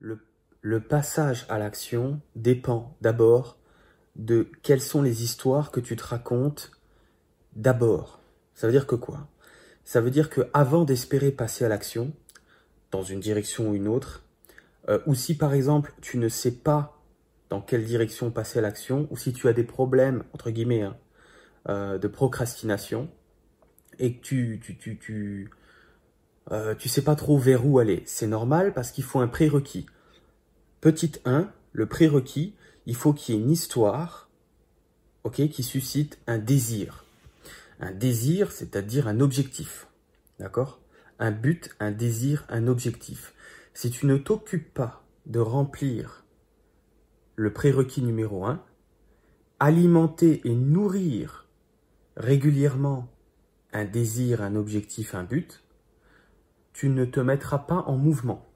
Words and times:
Le, 0.00 0.80
passage 0.80 1.46
à 1.48 1.58
l'action 1.58 2.20
dépend 2.36 2.96
d'abord 3.00 3.58
de 4.16 4.48
quelles 4.62 4.80
sont 4.80 5.02
les 5.02 5.22
histoires 5.22 5.70
que 5.70 5.80
tu 5.80 5.96
te 5.96 6.04
racontes 6.04 6.72
d'abord. 7.56 8.20
Ça 8.54 8.66
veut 8.66 8.72
dire 8.72 8.86
que 8.86 8.94
quoi? 8.94 9.28
Ça 9.84 10.00
veut 10.00 10.10
dire 10.10 10.30
que 10.30 10.48
avant 10.52 10.84
d'espérer 10.84 11.32
passer 11.32 11.64
à 11.64 11.68
l'action, 11.68 12.12
dans 12.90 13.02
une 13.02 13.20
direction 13.20 13.70
ou 13.70 13.74
une 13.74 13.88
autre, 13.88 14.24
euh, 14.88 15.00
ou 15.06 15.14
si 15.14 15.36
par 15.36 15.54
exemple 15.54 15.94
tu 16.00 16.18
ne 16.18 16.28
sais 16.28 16.52
pas 16.52 17.00
dans 17.48 17.60
quelle 17.60 17.84
direction 17.84 18.30
passer 18.30 18.58
à 18.58 18.62
l'action, 18.62 19.08
ou 19.10 19.16
si 19.16 19.32
tu 19.32 19.48
as 19.48 19.52
des 19.52 19.64
problèmes, 19.64 20.24
entre 20.32 20.50
guillemets, 20.50 20.82
hein, 20.82 20.96
euh, 21.68 21.98
de 21.98 22.08
procrastination, 22.08 23.10
et 23.98 24.14
que 24.14 24.22
tu, 24.22 24.60
tu, 24.62 24.76
tu, 24.76 24.98
tu, 24.98 25.50
euh, 26.52 26.74
tu 26.74 26.88
sais 26.88 27.02
pas 27.02 27.16
trop 27.16 27.38
vers 27.38 27.66
où 27.66 27.78
aller. 27.78 28.02
C'est 28.06 28.26
normal 28.26 28.72
parce 28.74 28.90
qu'il 28.90 29.04
faut 29.04 29.20
un 29.20 29.28
prérequis. 29.28 29.86
Petit 30.80 31.12
1, 31.24 31.50
le 31.72 31.86
prérequis, 31.86 32.54
il 32.86 32.94
faut 32.94 33.12
qu'il 33.12 33.34
y 33.34 33.38
ait 33.38 33.40
une 33.40 33.50
histoire 33.50 34.28
qui 35.30 35.62
suscite 35.62 36.18
un 36.26 36.38
désir. 36.38 37.04
Un 37.80 37.92
désir, 37.92 38.50
c'est-à-dire 38.50 39.06
un 39.06 39.20
objectif. 39.20 39.86
D'accord? 40.40 40.80
Un 41.18 41.30
but, 41.30 41.70
un 41.80 41.90
désir, 41.90 42.44
un 42.48 42.66
objectif. 42.66 43.34
Si 43.74 43.90
tu 43.90 44.06
ne 44.06 44.16
t'occupes 44.16 44.72
pas 44.72 45.04
de 45.26 45.38
remplir 45.38 46.24
le 47.36 47.52
prérequis 47.52 48.02
numéro 48.02 48.44
1, 48.44 48.62
alimenter 49.60 50.40
et 50.44 50.54
nourrir 50.54 51.46
régulièrement 52.16 53.08
un 53.72 53.84
désir, 53.84 54.42
un 54.42 54.56
objectif, 54.56 55.14
un 55.14 55.24
but, 55.24 55.62
tu 56.78 56.88
ne 56.90 57.04
te 57.04 57.18
mettras 57.18 57.58
pas 57.58 57.82
en 57.88 57.96
mouvement. 57.96 58.46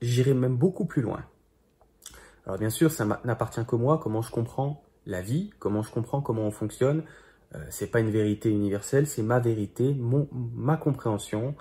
J'irai 0.00 0.34
même 0.34 0.56
beaucoup 0.56 0.84
plus 0.84 1.02
loin. 1.02 1.24
Alors 2.46 2.56
bien 2.56 2.70
sûr, 2.70 2.92
ça 2.92 3.04
n'appartient 3.24 3.64
que 3.66 3.74
moi, 3.74 3.98
comment 4.00 4.22
je 4.22 4.30
comprends 4.30 4.84
la 5.04 5.20
vie, 5.20 5.50
comment 5.58 5.82
je 5.82 5.90
comprends 5.90 6.20
comment 6.20 6.42
on 6.42 6.52
fonctionne? 6.52 7.02
Euh, 7.56 7.58
c'est 7.70 7.88
pas 7.88 7.98
une 7.98 8.10
vérité 8.10 8.50
universelle, 8.50 9.08
c'est 9.08 9.24
ma 9.24 9.40
vérité, 9.40 9.96
ma 10.54 10.76
compréhension 10.76 11.56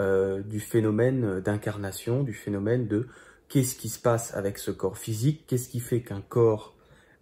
euh, 0.00 0.42
du 0.42 0.58
phénomène 0.58 1.38
d'incarnation, 1.38 2.24
du 2.24 2.34
phénomène 2.34 2.88
de 2.88 3.06
qu'est-ce 3.48 3.76
qui 3.76 3.90
se 3.90 4.00
passe 4.00 4.34
avec 4.34 4.58
ce 4.58 4.72
corps 4.72 4.98
physique, 4.98 5.44
qu'est-ce 5.46 5.68
qui 5.68 5.78
fait 5.78 6.02
qu'un 6.02 6.20
corps 6.20 6.74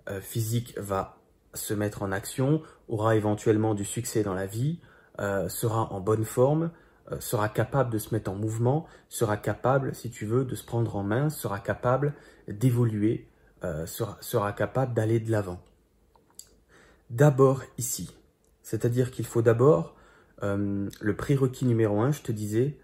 euh, 0.09 0.23
physique 0.23 0.73
va 0.79 1.19
se 1.53 1.75
mettre 1.75 2.03
en 2.03 2.13
action, 2.13 2.63
aura 2.89 3.15
éventuellement 3.15 3.75
du 3.75 3.85
succès 3.85 4.23
dans 4.23 4.35
la 4.35 4.47
vie, 4.47 4.81
sera 5.49 5.93
en 5.93 6.01
bonne 6.01 6.25
forme, 6.25 6.65
euh, 6.65 6.88
sera 7.21 7.49
capable 7.49 7.91
de 7.91 7.99
se 7.99 8.15
mettre 8.15 8.31
en 8.31 8.35
mouvement, 8.35 8.87
sera 9.09 9.37
capable, 9.37 9.95
si 9.95 10.11
tu 10.11 10.27
veux, 10.27 10.45
de 10.45 10.55
se 10.55 10.65
prendre 10.65 10.97
en 10.97 11.03
main, 11.03 11.31
sera 11.31 11.59
capable 11.59 12.15
d'évoluer, 12.49 13.29
euh, 13.65 13.87
sera, 13.87 14.53
capable 14.53 14.95
d'aller 14.95 15.21
de 15.21 15.31
l'avant. 15.31 15.61
D'abord 17.11 17.63
ici, 17.79 18.15
c'est-à-dire 18.63 19.11
qu'il 19.11 19.25
faut 19.25 19.43
d'abord, 19.43 19.97
euh, 20.43 20.89
le 21.01 21.17
prérequis 21.17 21.65
numéro 21.65 22.01
un, 22.01 22.13
je 22.13 22.23
te 22.23 22.33
disais, 22.33 22.79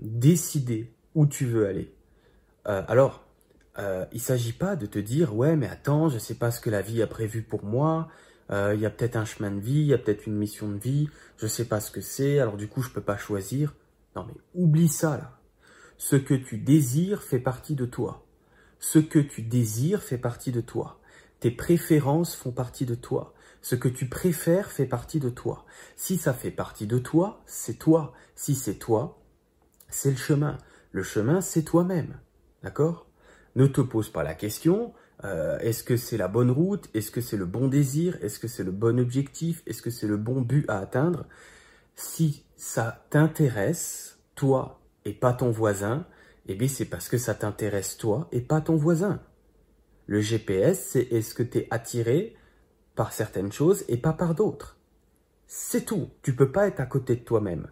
décider 0.00 0.90
où 1.14 1.26
tu 1.26 1.44
veux 1.44 1.66
aller. 1.66 1.94
alors, 2.64 3.22
il 3.76 4.14
ne 4.14 4.18
s'agit 4.18 4.54
pas 4.54 4.74
de 4.74 4.86
te 4.86 4.98
dire, 4.98 5.36
ouais, 5.36 5.54
mais 5.54 5.68
attends, 5.68 6.08
je 6.08 6.14
ne 6.14 6.20
sais 6.20 6.36
pas 6.36 6.50
ce 6.50 6.62
que 6.62 6.70
la 6.70 6.80
vie 6.80 7.02
a 7.02 7.06
prévu 7.06 7.42
pour 7.42 7.62
moi, 7.62 8.08
euh, 8.50 8.74
il 8.74 8.80
y 8.80 8.86
a 8.86 8.90
peut-être 8.90 9.16
un 9.16 9.24
chemin 9.24 9.50
de 9.50 9.60
vie, 9.60 9.80
il 9.80 9.86
y 9.86 9.94
a 9.94 9.98
peut-être 9.98 10.26
une 10.26 10.36
mission 10.36 10.68
de 10.68 10.78
vie, 10.78 11.08
je 11.38 11.46
sais 11.46 11.64
pas 11.64 11.80
ce 11.80 11.90
que 11.90 12.00
c'est, 12.00 12.38
alors 12.38 12.56
du 12.56 12.68
coup 12.68 12.82
je 12.82 12.90
peux 12.90 13.00
pas 13.00 13.16
choisir. 13.16 13.74
Non 14.16 14.26
mais 14.26 14.34
oublie 14.54 14.88
ça 14.88 15.16
là. 15.16 15.38
Ce 15.96 16.16
que 16.16 16.34
tu 16.34 16.58
désires 16.58 17.22
fait 17.22 17.38
partie 17.38 17.74
de 17.74 17.86
toi. 17.86 18.26
Ce 18.78 18.98
que 18.98 19.18
tu 19.18 19.42
désires 19.42 20.02
fait 20.02 20.18
partie 20.18 20.52
de 20.52 20.60
toi. 20.60 21.00
Tes 21.40 21.50
préférences 21.50 22.34
font 22.34 22.52
partie 22.52 22.86
de 22.86 22.94
toi. 22.94 23.34
Ce 23.62 23.74
que 23.74 23.88
tu 23.88 24.08
préfères 24.08 24.70
fait 24.70 24.86
partie 24.86 25.20
de 25.20 25.30
toi. 25.30 25.64
Si 25.96 26.18
ça 26.18 26.34
fait 26.34 26.50
partie 26.50 26.86
de 26.86 26.98
toi, 26.98 27.42
c'est 27.46 27.78
toi. 27.78 28.12
Si 28.34 28.54
c'est 28.54 28.74
toi, 28.74 29.22
c'est 29.88 30.10
le 30.10 30.16
chemin. 30.16 30.58
Le 30.92 31.02
chemin, 31.02 31.40
c'est 31.40 31.62
toi-même. 31.62 32.18
D'accord? 32.62 33.06
Ne 33.56 33.66
te 33.66 33.80
pose 33.80 34.10
pas 34.10 34.22
la 34.22 34.34
question, 34.34 34.92
euh, 35.24 35.58
est-ce 35.58 35.82
que 35.82 35.96
c'est 35.96 36.16
la 36.16 36.28
bonne 36.28 36.50
route? 36.50 36.88
Est-ce 36.94 37.10
que 37.10 37.20
c'est 37.20 37.36
le 37.36 37.46
bon 37.46 37.68
désir? 37.68 38.18
Est-ce 38.22 38.38
que 38.38 38.48
c'est 38.48 38.64
le 38.64 38.72
bon 38.72 39.00
objectif? 39.00 39.62
Est-ce 39.66 39.82
que 39.82 39.90
c'est 39.90 40.06
le 40.06 40.16
bon 40.16 40.42
but 40.42 40.68
à 40.68 40.78
atteindre? 40.78 41.26
Si 41.96 42.44
ça 42.56 43.04
t'intéresse, 43.10 44.18
toi 44.34 44.80
et 45.04 45.12
pas 45.12 45.32
ton 45.32 45.50
voisin, 45.50 46.06
eh 46.46 46.54
bien 46.54 46.68
c'est 46.68 46.84
parce 46.84 47.08
que 47.08 47.18
ça 47.18 47.34
t'intéresse 47.34 47.96
toi 47.96 48.28
et 48.32 48.40
pas 48.40 48.60
ton 48.60 48.76
voisin. 48.76 49.20
Le 50.06 50.20
GPS, 50.20 50.88
c'est 50.90 51.12
est-ce 51.12 51.34
que 51.34 51.42
tu 51.42 51.58
es 51.58 51.68
attiré 51.70 52.36
par 52.94 53.12
certaines 53.12 53.52
choses 53.52 53.84
et 53.88 53.96
pas 53.96 54.12
par 54.12 54.34
d'autres. 54.34 54.76
C'est 55.46 55.84
tout. 55.84 56.10
Tu 56.22 56.34
peux 56.34 56.52
pas 56.52 56.66
être 56.66 56.80
à 56.80 56.86
côté 56.86 57.16
de 57.16 57.20
toi-même. 57.20 57.68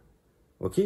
Ok? 0.60 0.80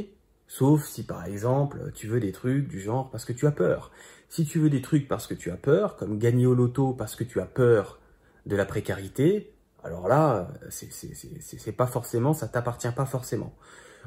Sauf 0.48 0.84
si 0.84 1.04
par 1.04 1.25
exemple 1.25 1.91
tu 1.94 2.06
veux 2.06 2.21
des 2.21 2.33
trucs 2.33 2.69
du 2.69 2.81
genre 2.81 3.10
parce 3.10 3.25
que 3.25 3.33
tu 3.33 3.47
as 3.47 3.53
peur. 3.53 3.91
Si 4.29 4.45
tu 4.45 4.59
veux 4.59 4.71
des 4.71 4.83
trucs 4.83 5.09
parce 5.09 5.27
que 5.27 5.35
tu 5.35 5.51
as 5.51 5.57
peur, 5.57 5.97
comme 5.97 6.19
gagner 6.19 6.47
au 6.47 6.55
loto 6.55 6.93
parce 6.93 7.17
que 7.17 7.25
tu 7.25 7.41
as 7.41 7.47
peur 7.47 8.01
de 8.45 8.57
la 8.57 8.65
précarité, 8.65 9.55
alors 9.83 10.09
là, 10.09 10.53
c'est 10.69 11.77
pas 11.77 11.87
forcément, 11.87 12.33
ça 12.33 12.49
t'appartient 12.49 12.91
pas 12.91 13.07
forcément. 13.07 13.55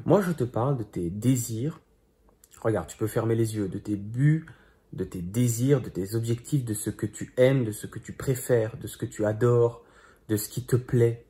Moi, 0.04 0.20
je 0.20 0.32
te 0.32 0.44
parle 0.44 0.76
de 0.76 0.82
tes 0.82 1.10
désirs. 1.10 1.80
Regarde, 2.60 2.86
tu 2.86 2.98
peux 2.98 3.06
fermer 3.06 3.34
les 3.34 3.56
yeux, 3.56 3.68
de 3.68 3.78
tes 3.78 3.96
buts, 3.96 4.46
de 4.92 5.04
tes 5.04 5.22
désirs, 5.22 5.80
de 5.80 5.88
tes 5.88 6.14
objectifs, 6.14 6.64
de 6.64 6.74
ce 6.74 6.90
que 6.90 7.06
tu 7.06 7.32
aimes, 7.36 7.64
de 7.64 7.72
ce 7.72 7.86
que 7.86 7.98
tu 7.98 8.12
préfères, 8.12 8.76
de 8.76 8.86
ce 8.86 8.98
que 8.98 9.06
tu 9.06 9.24
adores, 9.24 9.84
de 10.28 10.36
ce 10.36 10.48
qui 10.48 10.66
te 10.66 10.76
plaît, 10.76 11.26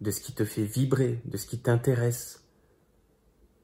de 0.00 0.10
ce 0.10 0.20
qui 0.20 0.32
te 0.32 0.44
fait 0.44 0.64
vibrer, 0.64 1.20
de 1.26 1.36
ce 1.36 1.46
qui 1.46 1.58
t'intéresse. 1.60 2.44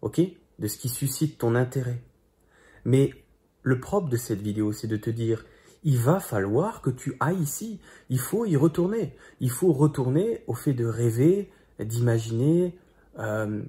Ok? 0.02 0.20
De 0.58 0.68
ce 0.68 0.76
qui 0.78 0.88
suscite 0.88 1.38
ton 1.38 1.54
intérêt. 1.54 2.02
Mais 2.84 3.12
le 3.68 3.80
propre 3.80 4.08
de 4.08 4.16
cette 4.16 4.40
vidéo, 4.40 4.72
c'est 4.72 4.86
de 4.86 4.96
te 4.96 5.10
dire, 5.10 5.44
il 5.84 5.98
va 5.98 6.20
falloir 6.20 6.80
que 6.80 6.88
tu 6.88 7.16
ailles 7.20 7.42
ici. 7.42 7.80
Il 8.08 8.18
faut 8.18 8.46
y 8.46 8.56
retourner. 8.56 9.14
Il 9.40 9.50
faut 9.50 9.72
retourner 9.74 10.42
au 10.46 10.54
fait 10.54 10.72
de 10.72 10.86
rêver, 10.86 11.52
d'imaginer, 11.78 12.78
euh, 13.18 13.62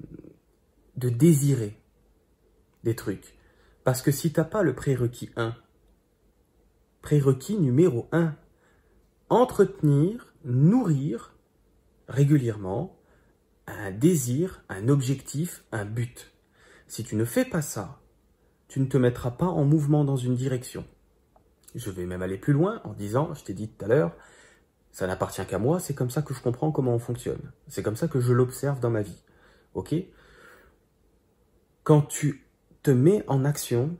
de 0.96 1.10
désirer 1.10 1.78
des 2.86 2.96
trucs. 2.96 3.38
Parce 3.84 4.02
que 4.02 4.12
si 4.12 4.32
tu 4.32 4.40
n'as 4.40 4.46
pas 4.46 4.64
le 4.64 4.74
prérequis 4.74 5.32
1, 5.36 5.54
prérequis 7.02 7.58
numéro 7.58 8.08
1, 8.14 8.36
entretenir, 9.28 10.34
nourrir 10.46 11.36
régulièrement 12.08 12.98
un 13.68 13.92
désir, 13.92 14.64
un 14.70 14.88
objectif, 14.88 15.66
un 15.74 15.84
but. 15.84 16.32
Si 16.88 17.04
tu 17.04 17.18
ne 17.18 17.26
fais 17.26 17.46
pas 17.46 17.62
ça, 17.62 18.00
tu 18.70 18.80
ne 18.80 18.86
te 18.86 18.98
mettras 18.98 19.32
pas 19.32 19.48
en 19.48 19.66
mouvement 19.66 20.06
dans 20.06 20.16
une 20.16 20.36
direction. 20.36 20.86
Je 21.76 21.90
vais 21.92 22.06
même 22.06 22.22
aller 22.22 22.38
plus 22.38 22.54
loin 22.54 22.82
en 22.86 22.94
disant, 22.94 23.34
je 23.34 23.44
t'ai 23.44 23.54
dit 23.54 23.68
tout 23.68 23.84
à 23.84 23.88
l'heure, 23.88 24.16
ça 24.92 25.08
n'appartient 25.08 25.46
qu'à 25.46 25.60
moi, 25.60 25.80
c'est 25.80 25.94
comme 25.94 26.10
ça 26.10 26.22
que 26.22 26.34
je 26.34 26.42
comprends 26.42 26.72
comment 26.72 26.94
on 26.94 27.00
fonctionne. 27.00 27.52
C'est 27.68 27.84
comme 27.84 27.96
ça 27.96 28.08
que 28.08 28.20
je 28.20 28.32
l'observe 28.32 28.80
dans 28.80 28.90
ma 28.90 29.02
vie. 29.02 29.22
Ok? 29.74 29.96
Quand 31.84 32.02
tu 32.04 32.46
te 32.84 32.92
mets 32.92 33.24
en 33.28 33.44
action, 33.44 33.98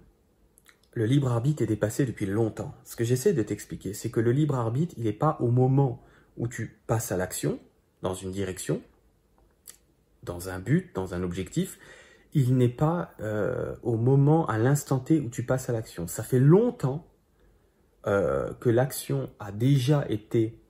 le 0.94 1.06
libre 1.06 1.32
arbitre 1.32 1.64
est 1.64 1.68
dépassé 1.68 2.06
depuis 2.06 2.26
longtemps. 2.26 2.74
Ce 2.86 2.96
que 2.96 3.04
j'essaie 3.04 3.34
de 3.34 3.44
t'expliquer, 3.44 3.94
c'est 3.94 4.12
que 4.12 4.20
le 4.20 4.32
libre 4.32 4.56
arbitre, 4.56 4.94
il 4.98 5.04
n'est 5.04 5.14
pas 5.14 5.38
au 5.40 5.50
moment 5.50 6.04
où 6.38 6.48
tu 6.48 6.80
passes 6.88 7.12
à 7.12 7.18
l'action, 7.18 7.60
dans 8.02 8.14
une 8.14 8.32
direction, 8.32 8.82
dans 10.24 10.50
un 10.50 10.60
but, 10.60 10.94
dans 10.94 11.14
un 11.14 11.24
objectif, 11.24 11.80
il 12.34 12.58
n'est 12.58 12.70
pas 12.70 13.14
euh, 13.20 13.76
au 13.84 13.98
moment, 13.98 14.46
à 14.48 14.58
l'instant 14.58 15.00
T 15.00 15.20
où 15.20 15.30
tu 15.30 15.46
passes 15.46 15.70
à 15.70 15.74
l'action. 15.74 16.08
Ça 16.08 16.24
fait 16.24 16.40
longtemps 16.40 17.08
euh, 18.08 18.54
que 18.56 18.70
l'action 18.70 19.30
a 19.40 19.52
déjà 19.52 20.06
été, 20.10 20.62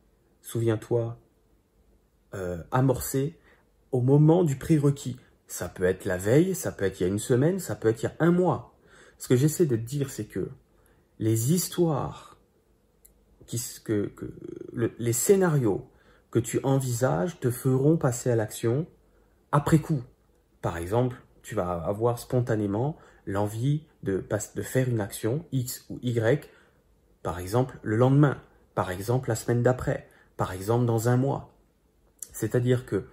souviens-toi, 0.42 1.18
euh, 2.34 2.64
amorcée 2.72 3.38
au 3.92 4.02
moment 4.02 4.44
du 4.44 4.56
prérequis. 4.56 5.18
Ça 5.48 5.68
peut 5.68 5.84
être 5.84 6.06
la 6.06 6.18
veille, 6.18 6.56
ça 6.56 6.72
peut 6.72 6.86
être 6.86 7.00
il 7.00 7.04
y 7.04 7.06
a 7.06 7.10
une 7.10 7.20
semaine, 7.20 7.60
ça 7.60 7.76
peut 7.76 7.90
être 7.90 8.04
il 8.04 8.06
y 8.06 8.10
a 8.10 8.16
un 8.20 8.32
mois. 8.32 8.78
Ce 9.18 9.28
que 9.28 9.36
j'essaie 9.36 9.66
de 9.66 9.76
te 9.76 9.82
dire, 9.82 10.10
c'est 10.10 10.26
que 10.26 10.50
les 11.18 11.54
histoires, 11.54 12.38
qui, 13.46 13.62
que, 13.84 14.14
les 15.00 15.14
scénarios 15.14 15.90
que 16.32 16.40
tu 16.40 16.60
envisages 16.64 17.40
te 17.40 17.50
feront 17.50 17.98
passer 17.98 18.30
à 18.30 18.36
l'action 18.36 18.86
après 19.52 19.80
coup. 19.80 20.04
Par 20.62 20.78
exemple, 20.78 21.18
tu 21.42 21.56
vas 21.56 21.72
avoir 21.72 22.20
spontanément 22.20 22.98
l'envie 23.26 23.84
de, 24.04 24.24
faire 24.62 24.90
une 24.90 25.02
action 25.02 25.46
X 25.52 25.86
ou 25.90 26.00
Y, 26.02 26.50
par 27.24 27.40
exemple 27.40 27.78
le 27.84 27.96
lendemain, 27.96 28.42
par 28.76 28.92
exemple 28.92 29.30
la 29.30 29.36
semaine 29.36 29.64
d'après, 29.64 30.08
par 30.38 30.52
exemple 30.52 30.86
dans 30.86 31.10
un 31.10 31.18
mois. 31.18 31.54
C'est-à-dire 32.32 32.86
que 32.86 33.06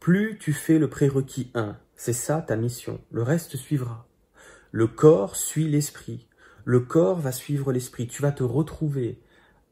plus 0.00 0.38
tu 0.38 0.52
fais 0.52 0.78
le 0.78 0.88
prérequis 0.88 1.50
1, 1.54 1.76
c'est 1.94 2.12
ça 2.12 2.40
ta 2.40 2.56
mission, 2.56 3.00
le 3.10 3.22
reste 3.22 3.56
suivra. 3.56 4.06
Le 4.70 4.88
corps 4.88 5.36
suit 5.36 5.68
l'esprit. 5.68 6.28
Le 6.64 6.80
corps 6.80 7.20
va 7.20 7.30
suivre 7.30 7.72
l'esprit. 7.72 8.08
Tu 8.08 8.22
vas 8.22 8.32
te 8.32 8.42
retrouver 8.42 9.20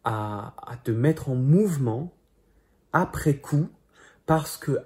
à 0.04 0.54
te 0.84 0.90
mettre 0.92 1.28
en 1.28 1.34
mouvement 1.34 2.14
après 2.92 3.38
coup 3.38 3.68
parce 4.26 4.56
que 4.56 4.78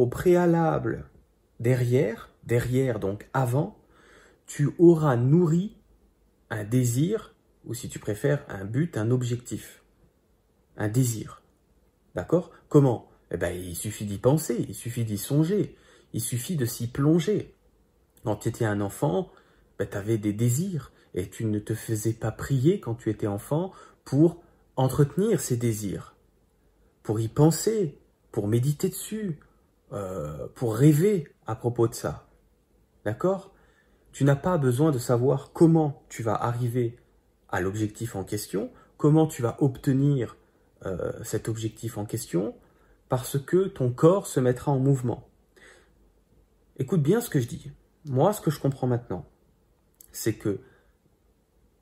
au 0.00 0.06
préalable, 0.06 1.04
derrière, 1.58 2.30
derrière 2.44 3.00
donc 3.00 3.28
avant, 3.34 3.76
tu 4.46 4.70
auras 4.78 5.16
nourri 5.16 5.76
un 6.48 6.64
désir, 6.64 7.34
ou 7.66 7.74
si 7.74 7.90
tu 7.90 7.98
préfères, 7.98 8.42
un 8.48 8.64
but, 8.64 8.96
un 8.96 9.10
objectif, 9.10 9.84
un 10.78 10.88
désir. 10.88 11.42
D'accord? 12.14 12.50
Comment? 12.70 13.10
Eh 13.30 13.36
bien, 13.36 13.50
il 13.50 13.76
suffit 13.76 14.06
d'y 14.06 14.16
penser, 14.16 14.64
il 14.70 14.74
suffit 14.74 15.04
d'y 15.04 15.18
songer, 15.18 15.76
il 16.14 16.22
suffit 16.22 16.56
de 16.56 16.64
s'y 16.64 16.86
plonger. 16.86 17.54
Quand 18.24 18.36
tu 18.36 18.48
étais 18.48 18.64
un 18.64 18.80
enfant, 18.80 19.30
ben, 19.78 19.86
tu 19.86 19.98
avais 19.98 20.16
des 20.16 20.32
désirs, 20.32 20.92
et 21.12 21.28
tu 21.28 21.44
ne 21.44 21.58
te 21.58 21.74
faisais 21.74 22.14
pas 22.14 22.32
prier 22.32 22.80
quand 22.80 22.94
tu 22.94 23.10
étais 23.10 23.26
enfant 23.26 23.70
pour 24.06 24.42
entretenir 24.76 25.42
ces 25.42 25.58
désirs, 25.58 26.16
pour 27.02 27.20
y 27.20 27.28
penser, 27.28 27.98
pour 28.32 28.48
méditer 28.48 28.88
dessus, 28.88 29.38
euh, 29.92 30.46
pour 30.54 30.76
rêver 30.76 31.28
à 31.46 31.54
propos 31.54 31.88
de 31.88 31.94
ça. 31.94 32.28
D'accord? 33.04 33.52
Tu 34.12 34.24
n'as 34.24 34.36
pas 34.36 34.58
besoin 34.58 34.90
de 34.92 34.98
savoir 34.98 35.52
comment 35.52 36.04
tu 36.08 36.22
vas 36.22 36.34
arriver 36.34 36.96
à 37.48 37.60
l'objectif 37.60 38.16
en 38.16 38.24
question, 38.24 38.70
comment 38.96 39.26
tu 39.26 39.42
vas 39.42 39.56
obtenir 39.60 40.36
euh, 40.86 41.12
cet 41.24 41.48
objectif 41.48 41.98
en 41.98 42.04
question, 42.04 42.54
parce 43.08 43.38
que 43.38 43.66
ton 43.66 43.90
corps 43.90 44.26
se 44.26 44.40
mettra 44.40 44.70
en 44.72 44.78
mouvement. 44.78 45.28
Écoute 46.78 47.02
bien 47.02 47.20
ce 47.20 47.28
que 47.28 47.40
je 47.40 47.48
dis. 47.48 47.72
Moi, 48.06 48.32
ce 48.32 48.40
que 48.40 48.50
je 48.50 48.60
comprends 48.60 48.86
maintenant, 48.86 49.26
c'est 50.12 50.34
que 50.34 50.60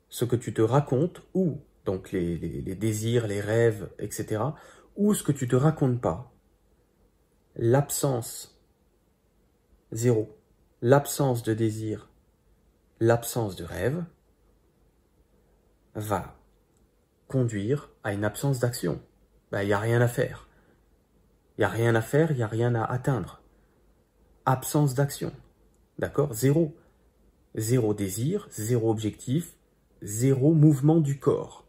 ce 0.09 0.25
que 0.25 0.35
tu 0.35 0.53
te 0.53 0.61
racontes, 0.61 1.21
ou 1.33 1.59
donc 1.85 2.11
les, 2.11 2.37
les 2.37 2.75
désirs, 2.75 3.27
les 3.27 3.41
rêves, 3.41 3.89
etc., 3.99 4.41
ou 4.97 5.13
ce 5.13 5.23
que 5.23 5.31
tu 5.31 5.47
te 5.47 5.55
racontes 5.55 6.01
pas, 6.01 6.31
l'absence, 7.55 8.59
zéro, 9.91 10.37
l'absence 10.81 11.43
de 11.43 11.53
désir, 11.53 12.09
l'absence 12.99 13.55
de 13.55 13.63
rêve, 13.63 14.03
va 15.95 16.35
conduire 17.27 17.89
à 18.03 18.13
une 18.13 18.23
absence 18.23 18.59
d'action. 18.59 19.01
Il 19.47 19.51
ben, 19.51 19.65
n'y 19.65 19.73
a 19.73 19.79
rien 19.79 20.01
à 20.01 20.07
faire. 20.07 20.47
Il 21.57 21.61
n'y 21.61 21.65
a 21.65 21.69
rien 21.69 21.95
à 21.95 22.01
faire, 22.01 22.31
il 22.31 22.37
n'y 22.37 22.43
a 22.43 22.47
rien 22.47 22.75
à 22.75 22.83
atteindre. 22.83 23.41
Absence 24.45 24.93
d'action. 24.93 25.31
D'accord? 25.97 26.33
Zéro. 26.33 26.75
Zéro 27.55 27.93
désir, 27.93 28.47
zéro 28.51 28.89
objectif, 28.89 29.55
zéro 30.01 30.53
mouvement 30.53 30.99
du 30.99 31.19
corps. 31.19 31.65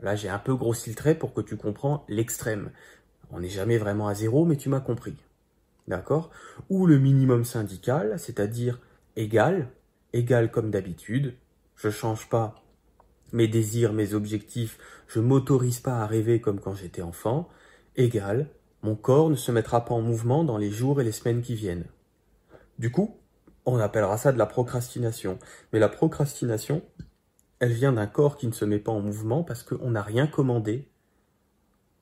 Là, 0.00 0.14
j'ai 0.14 0.28
un 0.28 0.38
peu 0.38 0.54
grossi 0.54 0.90
le 0.90 0.96
trait 0.96 1.16
pour 1.16 1.34
que 1.34 1.40
tu 1.40 1.56
comprends 1.56 2.04
l'extrême. 2.08 2.70
On 3.30 3.40
n'est 3.40 3.48
jamais 3.48 3.78
vraiment 3.78 4.08
à 4.08 4.14
zéro, 4.14 4.44
mais 4.44 4.56
tu 4.56 4.68
m'as 4.68 4.80
compris. 4.80 5.16
D'accord? 5.86 6.30
Ou 6.70 6.86
le 6.86 6.98
minimum 6.98 7.44
syndical, 7.44 8.18
c'est-à-dire 8.18 8.80
égal, 9.16 9.68
égal 10.12 10.50
comme 10.50 10.70
d'habitude. 10.70 11.34
Je 11.76 11.90
change 11.90 12.28
pas 12.28 12.62
mes 13.32 13.48
désirs, 13.48 13.92
mes 13.92 14.14
objectifs, 14.14 14.78
je 15.06 15.20
m'autorise 15.20 15.80
pas 15.80 16.02
à 16.02 16.06
rêver 16.06 16.40
comme 16.40 16.60
quand 16.60 16.74
j'étais 16.74 17.02
enfant. 17.02 17.48
Égal, 17.96 18.48
mon 18.82 18.94
corps 18.94 19.30
ne 19.30 19.36
se 19.36 19.52
mettra 19.52 19.84
pas 19.84 19.94
en 19.94 20.00
mouvement 20.00 20.44
dans 20.44 20.58
les 20.58 20.70
jours 20.70 21.00
et 21.00 21.04
les 21.04 21.12
semaines 21.12 21.42
qui 21.42 21.54
viennent. 21.54 21.86
Du 22.78 22.90
coup, 22.90 23.16
on 23.66 23.78
appellera 23.78 24.16
ça 24.16 24.32
de 24.32 24.38
la 24.38 24.46
procrastination. 24.46 25.38
Mais 25.72 25.78
la 25.78 25.88
procrastination, 25.88 26.82
elle 27.58 27.72
vient 27.72 27.92
d'un 27.92 28.06
corps 28.06 28.36
qui 28.36 28.46
ne 28.46 28.52
se 28.52 28.64
met 28.64 28.78
pas 28.78 28.92
en 28.92 29.00
mouvement 29.00 29.42
parce 29.42 29.62
qu'on 29.62 29.90
n'a 29.90 30.02
rien 30.02 30.26
commandé 30.26 30.88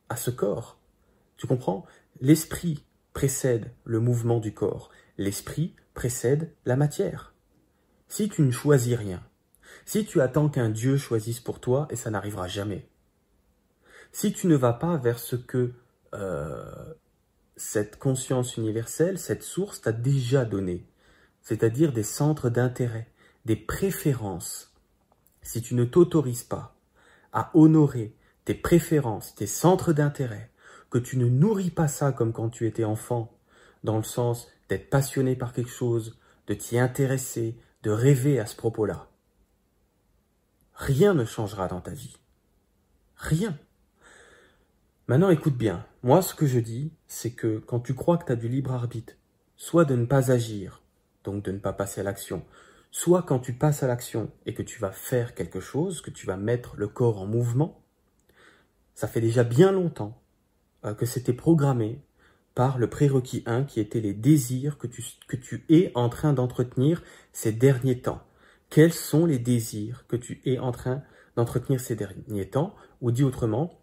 à 0.09 0.17
ce 0.17 0.31
corps. 0.31 0.79
Tu 1.37 1.47
comprends? 1.47 1.85
L'esprit 2.21 2.85
précède 3.13 3.73
le 3.85 4.01
mouvement 4.01 4.41
du 4.41 4.53
corps. 4.53 4.91
L'esprit 5.19 5.75
précède 5.95 6.53
la 6.65 6.77
matière. 6.77 7.35
Si 8.09 8.29
tu 8.29 8.43
ne 8.43 8.51
choisis 8.51 8.95
rien, 8.95 9.23
si 9.85 10.05
tu 10.05 10.21
attends 10.21 10.49
qu'un 10.49 10.71
Dieu 10.71 10.97
choisisse 10.97 11.41
pour 11.41 11.61
toi, 11.61 11.89
et 11.91 11.97
ça 11.97 12.11
n'arrivera 12.11 12.49
jamais, 12.49 12.89
si 14.13 14.33
tu 14.33 14.47
ne 14.47 14.57
vas 14.57 14.73
pas 14.73 14.97
vers 14.97 15.19
ce 15.19 15.37
que 15.37 15.73
euh, 16.15 16.95
cette 17.57 17.99
conscience 17.99 18.57
universelle, 18.57 19.19
cette 19.19 19.43
source 19.43 19.81
t'a 19.81 19.93
déjà 19.93 20.45
donné, 20.45 20.87
c'est-à-dire 21.43 21.93
des 21.93 22.03
centres 22.03 22.49
d'intérêt, 22.49 23.09
des 23.45 23.57
préférences, 23.57 24.75
si 25.43 25.63
tu 25.63 25.75
ne 25.75 25.85
t'autorises 25.85 26.45
pas 26.45 26.77
à 27.33 27.51
honorer 27.55 28.15
tes 28.45 28.55
préférences, 28.55 29.35
tes 29.35 29.47
centres 29.47 29.93
d'intérêt, 29.93 30.51
que 30.91 30.99
tu 30.99 31.17
ne 31.19 31.29
nourris 31.29 31.71
pas 31.71 31.89
ça 31.89 32.13
comme 32.13 32.33
quand 32.33 32.49
tu 32.49 32.67
étais 32.67 32.85
enfant, 32.85 33.33
dans 33.85 33.97
le 33.97 34.03
sens 34.03 34.49
d'être 34.69 34.91
passionné 34.91 35.37
par 35.37 35.53
quelque 35.53 35.71
chose, 35.71 36.19
de 36.47 36.55
t'y 36.55 36.79
intéresser, 36.79 37.57
de 37.83 37.91
rêver 37.91 38.39
à 38.39 38.47
ce 38.47 38.57
propos-là, 38.57 39.09
rien 40.75 41.15
ne 41.15 41.25
changera 41.25 41.69
dans 41.69 41.81
ta 41.81 41.93
vie. 41.93 42.17
Rien. 43.17 43.59
Maintenant, 45.09 45.31
écoute 45.31 45.57
bien. 45.57 45.87
Moi, 46.03 46.21
ce 46.21 46.35
que 46.35 46.47
je 46.47 46.59
dis, 46.59 46.93
c'est 47.07 47.31
que 47.31 47.59
quand 47.59 47.81
tu 47.81 47.95
crois 47.95 48.19
que 48.19 48.27
tu 48.27 48.33
as 48.33 48.37
du 48.37 48.49
libre 48.49 48.73
arbitre, 48.73 49.15
soit 49.57 49.85
de 49.85 49.97
ne 49.97 50.05
pas 50.05 50.31
agir, 50.31 50.83
donc 51.25 51.45
de 51.45 51.53
ne 51.53 51.59
pas 51.59 51.73
passer 51.73 52.01
à 52.01 52.05
l'action, 52.05 52.45
soit 52.91 53.23
quand 53.23 53.39
tu 53.39 53.53
passes 53.53 53.83
à 53.83 53.87
l'action 53.87 54.31
et 54.47 54.55
que 54.55 54.63
tu 54.63 54.81
vas 54.81 54.91
faire 54.91 55.35
quelque 55.35 55.61
chose, 55.61 56.01
que 56.01 56.11
tu 56.11 56.27
vas 56.27 56.37
mettre 56.37 56.77
le 56.77 56.89
corps 56.89 57.21
en 57.21 57.27
mouvement, 57.27 57.83
ça 58.95 59.09
fait 59.09 59.21
déjà 59.21 59.45
bien 59.45 59.73
longtemps 59.73 60.21
que 60.95 61.07
c'était 61.07 61.33
programmé 61.33 62.01
par 62.55 62.79
le 62.79 62.89
prérequis 62.89 63.43
1 63.47 63.65
qui 63.65 63.81
était 63.81 64.01
les 64.01 64.15
désirs 64.15 64.79
que 64.79 64.87
tu, 64.87 65.05
que 65.29 65.37
tu 65.37 65.65
es 65.69 65.93
en 65.95 66.09
train 66.09 66.33
d'entretenir 66.33 67.03
ces 67.33 67.53
derniers 67.53 68.01
temps. 68.01 68.23
Quels 68.71 68.93
sont 68.93 69.27
les 69.27 69.39
désirs 69.39 70.07
que 70.09 70.17
tu 70.17 70.41
es 70.45 70.59
en 70.59 70.73
train 70.73 71.03
d'entretenir 71.37 71.81
ces 71.81 71.97
derniers 71.97 72.49
temps? 72.49 72.75
Ou 73.01 73.11
dit 73.11 73.25
autrement, 73.25 73.81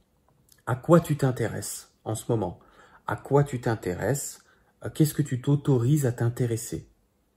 à 0.66 0.76
quoi 0.76 1.00
tu 1.00 1.16
t'intéresses 1.16 1.92
en 2.04 2.16
ce 2.16 2.26
moment? 2.30 2.60
À 3.06 3.16
quoi 3.16 3.44
tu 3.44 3.62
t'intéresses? 3.62 4.44
Euh, 4.84 4.90
Qu'est-ce 4.90 5.14
que 5.14 5.22
tu 5.22 5.42
t'autorises 5.42 6.06
à 6.06 6.12
t'intéresser? 6.12 6.90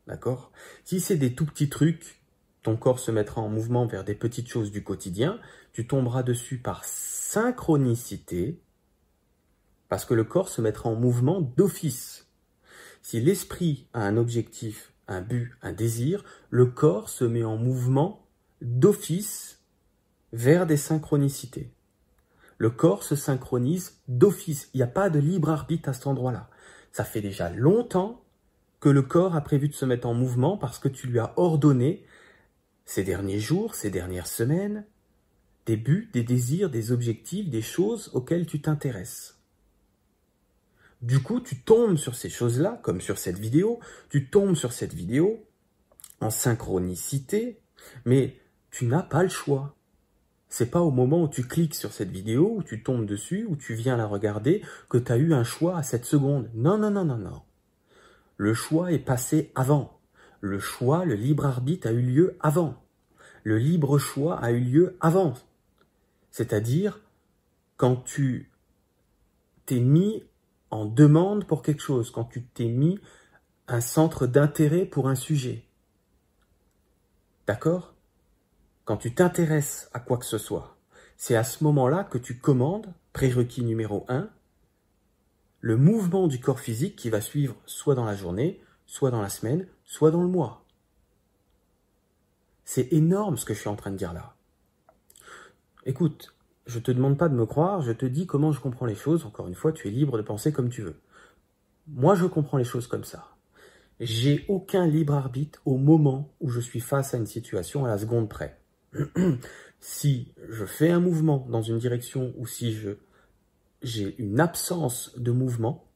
D'accord? 0.06 0.52
Si 0.84 1.00
c'est 1.00 1.16
des 1.16 1.34
tout 1.34 1.46
petits 1.46 1.68
trucs, 1.68 2.20
ton 2.62 2.76
corps 2.76 2.98
se 2.98 3.10
mettra 3.10 3.40
en 3.40 3.48
mouvement 3.48 3.86
vers 3.86 4.04
des 4.04 4.14
petites 4.14 4.48
choses 4.48 4.70
du 4.70 4.82
quotidien, 4.82 5.38
tu 5.72 5.86
tomberas 5.86 6.22
dessus 6.22 6.58
par 6.58 6.84
synchronicité, 6.84 8.60
parce 9.88 10.04
que 10.04 10.14
le 10.14 10.24
corps 10.24 10.48
se 10.48 10.60
mettra 10.60 10.88
en 10.88 10.96
mouvement 10.96 11.40
d'office. 11.40 12.26
Si 13.02 13.20
l'esprit 13.20 13.86
a 13.92 14.02
un 14.02 14.16
objectif, 14.16 14.92
un 15.08 15.20
but, 15.20 15.52
un 15.62 15.72
désir, 15.72 16.24
le 16.50 16.66
corps 16.66 17.08
se 17.08 17.24
met 17.24 17.44
en 17.44 17.56
mouvement 17.56 18.26
d'office 18.60 19.60
vers 20.32 20.66
des 20.66 20.76
synchronicités. 20.76 21.72
Le 22.58 22.70
corps 22.70 23.02
se 23.02 23.16
synchronise 23.16 24.00
d'office. 24.08 24.70
Il 24.74 24.78
n'y 24.78 24.82
a 24.82 24.88
pas 24.88 25.10
de 25.10 25.18
libre 25.18 25.50
arbitre 25.50 25.88
à 25.88 25.92
cet 25.92 26.06
endroit-là. 26.06 26.48
Ça 26.92 27.04
fait 27.04 27.20
déjà 27.20 27.50
longtemps 27.50 28.24
que 28.80 28.88
le 28.88 29.02
corps 29.02 29.36
a 29.36 29.40
prévu 29.40 29.68
de 29.68 29.74
se 29.74 29.84
mettre 29.84 30.06
en 30.06 30.14
mouvement 30.14 30.56
parce 30.56 30.78
que 30.78 30.88
tu 30.88 31.06
lui 31.06 31.18
as 31.18 31.32
ordonné 31.36 32.04
ces 32.84 33.04
derniers 33.04 33.40
jours, 33.40 33.74
ces 33.74 33.90
dernières 33.90 34.26
semaines, 34.26 34.86
des 35.66 35.76
buts, 35.76 36.08
des 36.12 36.22
désirs, 36.22 36.70
des 36.70 36.92
objectifs, 36.92 37.50
des 37.50 37.62
choses 37.62 38.10
auxquelles 38.14 38.46
tu 38.46 38.60
t'intéresses. 38.60 39.35
Du 41.02 41.22
coup, 41.22 41.40
tu 41.40 41.60
tombes 41.60 41.96
sur 41.96 42.14
ces 42.14 42.30
choses-là, 42.30 42.80
comme 42.82 43.00
sur 43.00 43.18
cette 43.18 43.38
vidéo, 43.38 43.80
tu 44.08 44.28
tombes 44.30 44.54
sur 44.54 44.72
cette 44.72 44.94
vidéo 44.94 45.44
en 46.20 46.30
synchronicité, 46.30 47.60
mais 48.04 48.36
tu 48.70 48.86
n'as 48.86 49.02
pas 49.02 49.22
le 49.22 49.28
choix. 49.28 49.76
C'est 50.48 50.70
pas 50.70 50.80
au 50.80 50.90
moment 50.90 51.22
où 51.24 51.28
tu 51.28 51.42
cliques 51.46 51.74
sur 51.74 51.92
cette 51.92 52.10
vidéo, 52.10 52.54
où 52.56 52.62
tu 52.62 52.82
tombes 52.82 53.04
dessus, 53.04 53.46
où 53.48 53.56
tu 53.56 53.74
viens 53.74 53.96
la 53.96 54.06
regarder, 54.06 54.62
que 54.88 54.96
tu 54.96 55.12
as 55.12 55.16
eu 55.16 55.34
un 55.34 55.44
choix 55.44 55.76
à 55.76 55.82
cette 55.82 56.04
seconde. 56.04 56.48
Non, 56.54 56.78
non, 56.78 56.90
non, 56.90 57.04
non, 57.04 57.18
non. 57.18 57.42
Le 58.36 58.54
choix 58.54 58.92
est 58.92 58.98
passé 58.98 59.50
avant. 59.54 59.98
Le 60.40 60.58
choix, 60.58 61.04
le 61.04 61.14
libre 61.14 61.46
arbitre 61.46 61.88
a 61.88 61.92
eu 61.92 62.00
lieu 62.00 62.36
avant. 62.40 62.82
Le 63.42 63.58
libre 63.58 63.98
choix 63.98 64.38
a 64.38 64.50
eu 64.50 64.60
lieu 64.60 64.96
avant. 65.00 65.34
C'est-à-dire, 66.30 67.00
quand 67.76 67.96
tu 67.96 68.50
t'es 69.66 69.80
mis 69.80 70.22
en 70.70 70.84
demande 70.84 71.46
pour 71.46 71.62
quelque 71.62 71.82
chose, 71.82 72.10
quand 72.10 72.24
tu 72.24 72.44
t'es 72.44 72.68
mis 72.68 72.98
un 73.68 73.80
centre 73.80 74.26
d'intérêt 74.26 74.84
pour 74.84 75.08
un 75.08 75.14
sujet. 75.14 75.64
D'accord? 77.46 77.94
Quand 78.84 78.96
tu 78.96 79.14
t'intéresses 79.14 79.90
à 79.92 80.00
quoi 80.00 80.18
que 80.18 80.24
ce 80.24 80.38
soit, 80.38 80.76
c'est 81.16 81.36
à 81.36 81.44
ce 81.44 81.64
moment-là 81.64 82.04
que 82.04 82.18
tu 82.18 82.38
commandes, 82.38 82.92
prérequis 83.12 83.64
numéro 83.64 84.04
1, 84.08 84.28
le 85.60 85.76
mouvement 85.76 86.28
du 86.28 86.38
corps 86.38 86.60
physique 86.60 86.96
qui 86.96 87.10
va 87.10 87.20
suivre 87.20 87.56
soit 87.66 87.94
dans 87.94 88.04
la 88.04 88.14
journée, 88.14 88.62
soit 88.86 89.10
dans 89.10 89.22
la 89.22 89.28
semaine, 89.28 89.66
soit 89.84 90.10
dans 90.12 90.22
le 90.22 90.28
mois. 90.28 90.64
C'est 92.64 92.92
énorme 92.92 93.36
ce 93.36 93.44
que 93.44 93.54
je 93.54 93.60
suis 93.60 93.68
en 93.68 93.76
train 93.76 93.90
de 93.90 93.96
dire 93.96 94.12
là. 94.12 94.36
Écoute, 95.84 96.35
je 96.66 96.78
te 96.80 96.90
demande 96.90 97.16
pas 97.16 97.28
de 97.28 97.34
me 97.34 97.46
croire, 97.46 97.80
je 97.82 97.92
te 97.92 98.06
dis 98.06 98.26
comment 98.26 98.52
je 98.52 98.60
comprends 98.60 98.86
les 98.86 98.94
choses. 98.96 99.24
Encore 99.24 99.46
une 99.46 99.54
fois, 99.54 99.72
tu 99.72 99.88
es 99.88 99.90
libre 99.90 100.16
de 100.16 100.22
penser 100.22 100.52
comme 100.52 100.68
tu 100.68 100.82
veux. 100.82 101.00
Moi, 101.86 102.16
je 102.16 102.26
comprends 102.26 102.58
les 102.58 102.64
choses 102.64 102.88
comme 102.88 103.04
ça. 103.04 103.28
J'ai 104.00 104.44
aucun 104.48 104.86
libre 104.86 105.14
arbitre 105.14 105.60
au 105.64 105.76
moment 105.76 106.34
où 106.40 106.50
je 106.50 106.60
suis 106.60 106.80
face 106.80 107.14
à 107.14 107.18
une 107.18 107.26
situation 107.26 107.84
à 107.84 107.88
la 107.88 107.98
seconde 107.98 108.28
près. 108.28 108.60
si 109.80 110.34
je 110.48 110.64
fais 110.64 110.90
un 110.90 111.00
mouvement 111.00 111.46
dans 111.48 111.62
une 111.62 111.78
direction 111.78 112.34
ou 112.36 112.46
si 112.46 112.72
je 112.72 112.90
j'ai 113.82 114.16
une 114.20 114.40
absence 114.40 115.16
de 115.16 115.30
mouvement, 115.30 115.88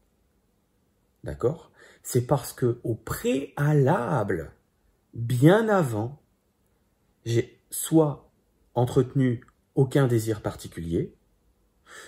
d'accord 1.25 1.73
C'est 2.03 2.27
parce 2.27 2.53
que 2.53 2.79
au 2.85 2.95
préalable, 2.95 4.53
bien 5.15 5.69
avant, 5.69 6.23
j'ai 7.25 7.61
soit 7.71 8.31
entretenu 8.75 9.45
aucun 9.75 10.07
désir 10.07 10.43
particulier, 10.43 11.15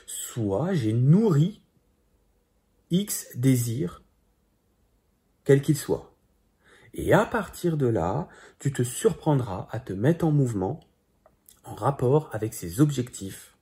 soit 0.06 0.74
j'ai 0.74 0.92
nourri 0.92 1.62
X 2.90 3.28
désir, 3.36 4.02
quel 5.44 5.62
qu'il 5.62 5.76
soit. 5.76 6.14
Et 6.94 7.12
à 7.12 7.24
partir 7.24 7.76
de 7.76 7.86
là, 7.86 8.28
tu 8.58 8.72
te 8.72 8.82
surprendras 8.82 9.66
à 9.70 9.80
te 9.80 9.92
mettre 9.92 10.26
en 10.26 10.30
mouvement 10.30 10.80
en 11.64 11.74
rapport 11.74 12.28
avec 12.32 12.54
ces 12.54 12.80
objectifs 12.80 13.56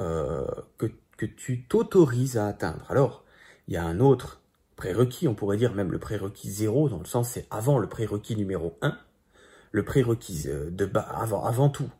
euh, 0.00 0.46
que, 0.78 0.86
que 1.16 1.26
tu 1.26 1.64
t'autorises 1.64 2.36
à 2.36 2.46
atteindre. 2.46 2.84
Alors, 2.90 3.24
il 3.68 3.74
y 3.74 3.76
a 3.76 3.84
un 3.84 4.00
autre 4.00 4.42
prérequis, 4.76 5.28
on 5.28 5.34
pourrait 5.34 5.56
dire 5.56 5.74
même 5.74 5.92
le 5.92 5.98
prérequis 5.98 6.50
zéro, 6.50 6.88
dans 6.88 6.98
le 6.98 7.04
sens 7.04 7.30
c'est 7.30 7.46
avant 7.50 7.78
le 7.78 7.88
prérequis 7.88 8.34
numéro 8.34 8.76
1, 8.82 8.98
le 9.70 9.84
prérequis 9.84 10.44
euh, 10.46 10.70
de 10.70 10.86
bas, 10.86 11.02
avant, 11.02 11.44
avant 11.44 11.68
tout, 11.68 11.90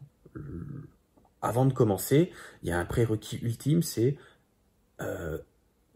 avant 1.42 1.66
de 1.66 1.72
commencer, 1.72 2.32
il 2.62 2.68
y 2.68 2.72
a 2.72 2.78
un 2.78 2.84
prérequis 2.84 3.38
ultime, 3.42 3.82
c'est 3.82 4.16
euh, 5.00 5.38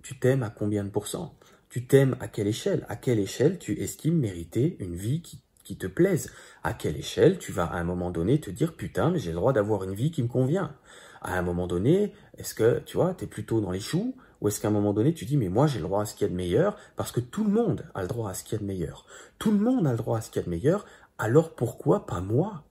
tu 0.03 0.19
t'aimes 0.19 0.43
à 0.43 0.51
combien 0.51 0.85
de 0.85 0.91
pourcents? 0.91 1.35
Tu 1.69 1.87
t'aimes 1.87 2.17
à 2.21 2.29
quelle 2.29 2.49
échelle? 2.49 2.85
À 2.89 2.97
quelle 2.97 3.19
échelle 3.19 3.59
tu 3.59 3.81
estimes 3.81 4.19
mériter 4.19 4.77
une 4.81 4.95
vie 4.95 5.23
qui, 5.23 5.41
qui 5.65 5.77
te 5.77 5.87
plaise? 5.87 6.33
À 6.63 6.75
quelle 6.75 6.97
échelle 6.97 7.39
tu 7.39 7.53
vas 7.53 7.65
à 7.65 7.77
un 7.77 7.85
moment 7.85 8.11
donné 8.11 8.41
te 8.41 8.51
dire 8.51 8.75
putain, 8.77 9.11
mais 9.11 9.19
j'ai 9.19 9.31
le 9.31 9.37
droit 9.37 9.53
d'avoir 9.53 9.85
une 9.85 9.95
vie 9.95 10.11
qui 10.11 10.23
me 10.23 10.29
convient? 10.29 10.75
À 11.23 11.39
un 11.39 11.43
moment 11.43 11.67
donné, 11.67 12.13
est-ce 12.39 12.55
que 12.55 12.81
tu 12.81 12.97
vois, 12.97 13.15
tu 13.15 13.25
es 13.25 13.27
plutôt 13.27 13.61
dans 13.61 13.71
les 13.71 13.81
choux? 13.81 14.15
Ou 14.41 14.49
est-ce 14.49 14.61
qu'à 14.61 14.69
un 14.69 14.73
moment 14.73 14.93
donné, 14.93 15.15
tu 15.15 15.25
dis, 15.25 15.37
mais 15.37 15.49
moi, 15.49 15.67
j'ai 15.67 15.79
le 15.79 15.85
droit 15.85 16.03
à 16.03 16.05
ce 16.05 16.15
qu'il 16.15 16.27
y 16.27 16.29
a 16.29 16.31
de 16.31 16.37
meilleur, 16.37 16.77
parce 16.95 17.11
que 17.11 17.21
tout 17.21 17.43
le 17.43 17.51
monde 17.51 17.87
a 17.95 18.03
le 18.03 18.09
droit 18.09 18.31
à 18.31 18.35
ce 18.35 18.45
qu'il 18.45 18.53
y 18.53 18.57
a 18.57 18.59
de 18.61 18.67
meilleur. 18.67 19.07
Tout 19.39 19.51
le 19.51 19.59
monde 19.59 19.87
a 19.87 19.93
le 19.93 19.97
droit 19.97 20.19
à 20.19 20.21
ce 20.21 20.31
qu'il 20.31 20.41
y 20.41 20.43
a 20.43 20.45
de 20.45 20.51
meilleur, 20.51 20.85
alors 21.19 21.55
pourquoi 21.55 22.07
pas 22.07 22.21
moi? 22.21 22.65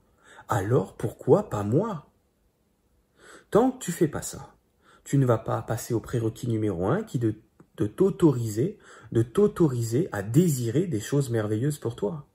Alors 0.48 0.96
pourquoi 0.96 1.50
pas 1.50 1.64
moi? 1.64 2.05
Tant 3.56 3.72
que 3.72 3.86
tu 3.86 3.94
fais 3.94 4.10
pas 4.10 4.22
ça, 4.22 4.54
tu 5.06 5.18
ne 5.18 5.26
vas 5.26 5.38
pas 5.38 5.62
passer 5.62 5.94
au 5.94 6.02
prérequis 6.02 6.50
numéro 6.50 6.88
un 6.88 7.04
qui 7.04 7.16
est 7.16 7.22
de, 7.78 7.88
t'autoriser, 7.88 8.78
de 9.14 9.24
t'autoriser 9.24 10.10
à 10.12 10.24
désirer 10.24 10.88
des 10.88 11.00
choses 11.00 11.30
merveilleuses 11.30 11.78
pour 11.80 11.96
toi. 11.96 12.28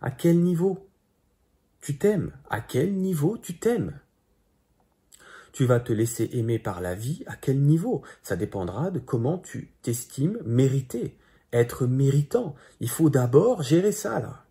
À 0.00 0.12
quel 0.12 0.38
niveau 0.38 0.88
tu 1.80 1.98
t'aimes? 1.98 2.30
À 2.48 2.60
quel 2.60 2.94
niveau 2.94 3.36
tu 3.36 3.58
t'aimes? 3.58 3.98
Tu 5.50 5.64
vas 5.64 5.80
te 5.80 5.92
laisser 5.92 6.30
aimer 6.34 6.60
par 6.60 6.80
la 6.80 6.94
vie 6.94 7.24
à 7.26 7.34
quel 7.34 7.60
niveau? 7.60 8.02
Ça 8.22 8.36
dépendra 8.36 8.92
de 8.92 9.00
comment 9.00 9.38
tu 9.38 9.72
t'estimes 9.82 10.38
mériter, 10.44 11.18
être 11.52 11.88
méritant. 11.88 12.54
Il 12.78 12.88
faut 12.88 13.10
d'abord 13.10 13.64
gérer 13.64 13.90
ça 13.90 14.20
là. 14.20 14.44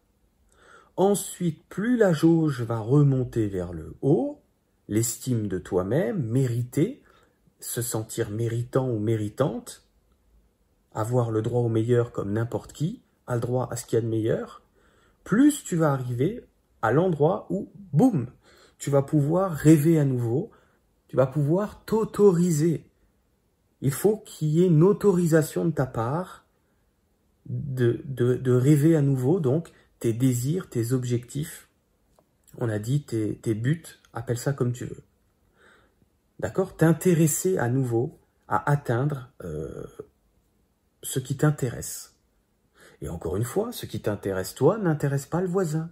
Ensuite, 0.97 1.63
plus 1.69 1.95
la 1.95 2.11
jauge 2.11 2.63
va 2.63 2.79
remonter 2.79 3.47
vers 3.47 3.71
le 3.71 3.95
haut, 4.01 4.40
l'estime 4.91 5.47
de 5.47 5.57
toi-même, 5.57 6.21
mériter, 6.21 7.01
se 7.61 7.81
sentir 7.81 8.29
méritant 8.29 8.89
ou 8.89 8.99
méritante, 8.99 9.87
avoir 10.93 11.31
le 11.31 11.41
droit 11.41 11.61
au 11.61 11.69
meilleur 11.69 12.11
comme 12.11 12.33
n'importe 12.33 12.73
qui, 12.73 13.01
a 13.25 13.35
le 13.35 13.41
droit 13.41 13.69
à 13.71 13.77
ce 13.77 13.85
qu'il 13.85 13.95
y 13.95 13.99
a 13.99 14.01
de 14.01 14.09
meilleur, 14.09 14.61
plus 15.23 15.63
tu 15.63 15.77
vas 15.77 15.93
arriver 15.93 16.45
à 16.81 16.91
l'endroit 16.91 17.47
où, 17.49 17.71
boum, 17.93 18.27
tu 18.77 18.89
vas 18.89 19.01
pouvoir 19.01 19.53
rêver 19.53 19.97
à 19.97 20.03
nouveau, 20.03 20.51
tu 21.07 21.15
vas 21.15 21.27
pouvoir 21.27 21.85
t'autoriser. 21.85 22.85
Il 23.79 23.93
faut 23.93 24.17
qu'il 24.17 24.49
y 24.49 24.61
ait 24.61 24.67
une 24.67 24.83
autorisation 24.83 25.63
de 25.63 25.71
ta 25.71 25.85
part 25.85 26.45
de, 27.45 28.01
de, 28.03 28.35
de, 28.35 28.51
rêver 28.51 28.97
à 28.97 29.01
nouveau, 29.01 29.39
donc 29.39 29.71
tes 29.99 30.11
désirs, 30.11 30.69
tes 30.69 30.91
objectifs, 30.91 31.69
on 32.57 32.69
a 32.69 32.79
dit 32.79 33.03
tes, 33.03 33.53
buts, 33.53 33.83
appelle 34.13 34.37
ça 34.37 34.53
comme 34.53 34.73
tu 34.73 34.85
veux. 34.85 35.03
D'accord? 36.39 36.75
T'intéresser 36.75 37.57
à 37.57 37.69
nouveau 37.69 38.19
à 38.47 38.69
atteindre 38.69 39.29
euh, 39.43 39.85
ce 41.03 41.19
qui 41.19 41.37
t'intéresse. 41.37 42.15
Et 43.01 43.09
encore 43.09 43.37
une 43.37 43.43
fois, 43.43 43.71
ce 43.71 43.85
qui 43.85 44.01
t'intéresse 44.01 44.53
toi 44.53 44.77
n'intéresse 44.77 45.25
pas 45.25 45.41
le 45.41 45.47
voisin. 45.47 45.89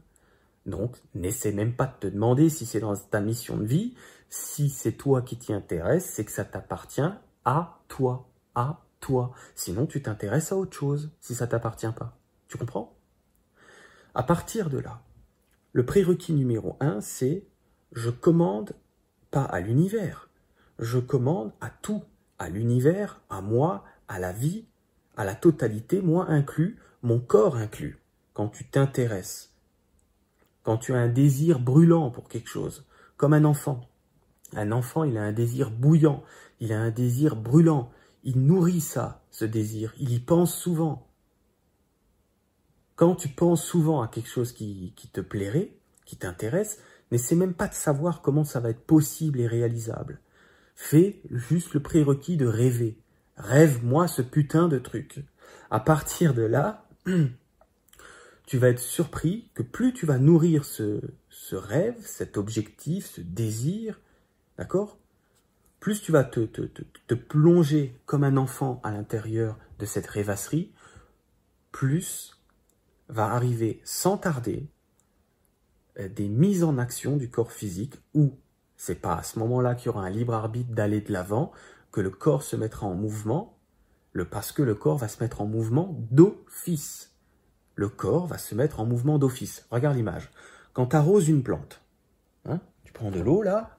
Donc, 0.66 0.98
n'essaie 1.16 1.52
même 1.52 1.74
pas 1.74 1.88
de 1.88 2.08
te 2.08 2.14
demander 2.14 2.50
si 2.50 2.66
c'est 2.66 2.80
dans 2.80 2.96
ta 2.96 3.22
mission 3.22 3.58
de 3.58 3.66
vie, 3.66 3.96
si 4.30 4.70
c'est 4.70 4.92
toi 4.92 5.22
qui 5.22 5.38
t'y 5.38 5.54
intéresse, 5.54 6.06
c'est 6.06 6.26
que 6.26 6.32
ça 6.32 6.46
t'appartient 6.46 7.02
à 7.46 7.80
toi, 7.88 8.30
à 8.54 8.82
toi. 9.00 9.32
Sinon, 9.56 9.86
tu 9.88 10.02
t'intéresses 10.02 10.52
à 10.52 10.58
autre 10.58 10.78
chose 10.78 11.12
si 11.22 11.34
ça 11.34 11.48
t'appartient 11.48 11.92
pas. 11.98 12.18
Tu 12.48 12.58
comprends? 12.58 12.96
À 14.14 14.24
partir 14.24 14.70
de 14.70 14.80
là, 14.80 15.02
le 15.74 15.86
prérequis 15.86 16.34
numéro 16.34 16.76
un, 16.80 17.02
c'est 17.02 17.44
je 17.92 18.10
commande 18.10 18.74
pas 19.32 19.44
à 19.44 19.60
l'univers, 19.60 20.30
je 20.80 21.00
commande 21.00 21.52
à 21.62 21.70
tout, 21.70 22.04
à 22.38 22.50
l'univers, 22.50 23.22
à 23.30 23.42
moi, 23.42 23.84
à 24.08 24.20
la 24.20 24.32
vie, 24.32 24.66
à 25.18 25.26
la 25.26 25.36
totalité, 25.36 26.02
moi 26.02 26.26
inclus, 26.30 26.80
mon 27.04 27.20
corps 27.20 27.58
inclus. 27.58 28.00
Quand 28.34 28.48
tu 28.48 28.66
t'intéresses, 28.66 29.54
quand 30.64 30.78
tu 30.78 30.94
as 30.94 31.00
un 31.00 31.10
désir 31.10 31.60
brûlant 31.60 32.10
pour 32.10 32.30
quelque 32.30 32.50
chose, 32.50 32.86
comme 33.18 33.34
un 33.34 33.44
enfant. 33.44 33.82
Un 34.56 34.72
enfant, 34.72 35.04
il 35.04 35.18
a 35.18 35.24
un 35.24 35.34
désir 35.34 35.72
bouillant, 35.72 36.24
il 36.60 36.72
a 36.72 36.80
un 36.80 36.90
désir 36.90 37.36
brûlant, 37.36 37.92
il 38.24 38.46
nourrit 38.46 38.82
ça, 38.82 39.24
ce 39.30 39.46
désir, 39.46 39.94
il 40.00 40.12
y 40.14 40.20
pense 40.20 40.56
souvent. 40.56 41.09
Quand 43.00 43.16
tu 43.16 43.30
penses 43.30 43.64
souvent 43.64 44.02
à 44.02 44.10
quelque 44.10 44.28
chose 44.28 44.52
qui, 44.52 44.94
te 45.14 45.22
plairait, 45.22 45.72
qui 46.04 46.18
t'intéresse, 46.18 46.80
N'essaie 47.12 47.36
même 47.36 47.54
pas 47.54 47.70
de 47.70 47.74
savoir 47.74 48.22
comment 48.22 48.44
ça 48.44 48.60
va 48.60 48.72
être 48.72 48.86
possible 48.86 49.40
et 49.40 49.48
réalisable. 49.48 50.20
Fais 50.76 51.22
juste 51.32 51.74
le 51.74 51.80
prérequis 51.82 52.36
de 52.36 52.46
rêver. 52.46 52.98
Rêve-moi 53.38 54.08
ce 54.10 54.22
putain 54.22 54.68
de 54.68 54.80
truc. 54.80 55.24
À 55.72 55.80
partir 55.80 56.34
de 56.34 56.42
là, 56.42 56.86
tu 58.46 58.58
vas 58.58 58.70
être 58.70 58.80
surpris 58.80 59.50
que 59.54 59.64
plus 59.64 59.94
tu 59.94 60.06
vas 60.06 60.20
nourrir 60.20 60.66
ce, 60.66 61.02
rêve, 61.52 61.96
cet 62.02 62.38
objectif, 62.38 63.08
ce 63.08 63.22
désir, 63.22 64.00
d'accord? 64.58 65.00
Plus 65.80 66.02
tu 66.02 66.12
vas 66.12 66.26
te, 66.26 66.42
te, 66.42 66.62
te 66.62 67.14
plonger 67.16 67.98
comme 68.06 68.26
un 68.26 68.38
enfant 68.38 68.82
à 68.84 68.92
l'intérieur 68.92 69.58
de 69.80 69.86
cette 69.86 70.08
rêvasserie, 70.08 70.74
plus 71.72 72.39
va 73.10 73.32
arriver 73.32 73.82
sans 73.84 74.18
tarder 74.18 74.70
euh, 76.00 76.08
des 76.08 76.30
mises 76.30 76.64
en 76.64 76.78
action 76.78 77.18
du 77.18 77.30
corps 77.30 77.52
physique 77.52 77.96
où 78.14 78.38
c'est 78.78 79.02
pas 79.02 79.16
à 79.16 79.24
ce 79.24 79.38
moment-là 79.40 79.76
qu'il 79.76 79.88
y 79.88 79.90
aura 79.90 80.06
un 80.06 80.10
libre 80.10 80.34
arbitre 80.34 80.72
d'aller 80.72 81.02
de 81.02 81.12
l'avant, 81.12 81.52
que 81.92 82.00
le 82.00 82.12
corps 82.12 82.44
se 82.44 82.56
mettra 82.56 82.88
en 82.88 82.96
mouvement, 82.96 83.60
parce 84.26 84.52
que 84.52 84.62
le 84.62 84.76
corps 84.76 84.98
va 84.98 85.08
se 85.08 85.22
mettre 85.22 85.42
en 85.42 85.46
mouvement 85.46 85.96
d'office. 86.12 87.14
Le 87.76 87.90
corps 87.90 88.28
va 88.28 88.38
se 88.38 88.56
mettre 88.56 88.80
en 88.80 88.86
mouvement 88.86 89.20
d'office. 89.20 89.66
Regarde 89.70 89.96
l'image. 89.96 90.30
Quand 90.74 90.88
tu 90.88 90.96
arroses 90.96 91.30
une 91.30 91.44
plante, 91.44 91.82
hein, 92.46 92.60
tu 92.84 92.94
prends 92.94 93.12
de 93.12 93.20
l'eau 93.20 93.42
là, 93.42 93.78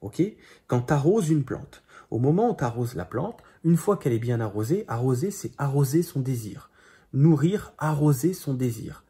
ok? 0.00 0.22
Quand 0.66 0.82
tu 0.82 0.92
arroses 0.92 1.30
une 1.30 1.44
plante, 1.44 1.82
au 2.10 2.18
moment 2.18 2.50
où 2.50 2.56
tu 2.56 2.64
arroses 2.64 2.94
la 2.94 3.04
plante, 3.04 3.42
une 3.64 3.76
fois 3.76 3.96
qu'elle 3.96 4.12
est 4.12 4.18
bien 4.18 4.40
arrosée, 4.40 4.84
arroser, 4.88 5.30
c'est 5.30 5.52
arroser 5.58 6.02
son 6.02 6.20
désir. 6.20 6.67
Nourrir, 7.12 7.72
arroser 7.78 8.34
son 8.34 8.54
désir. 8.54 9.04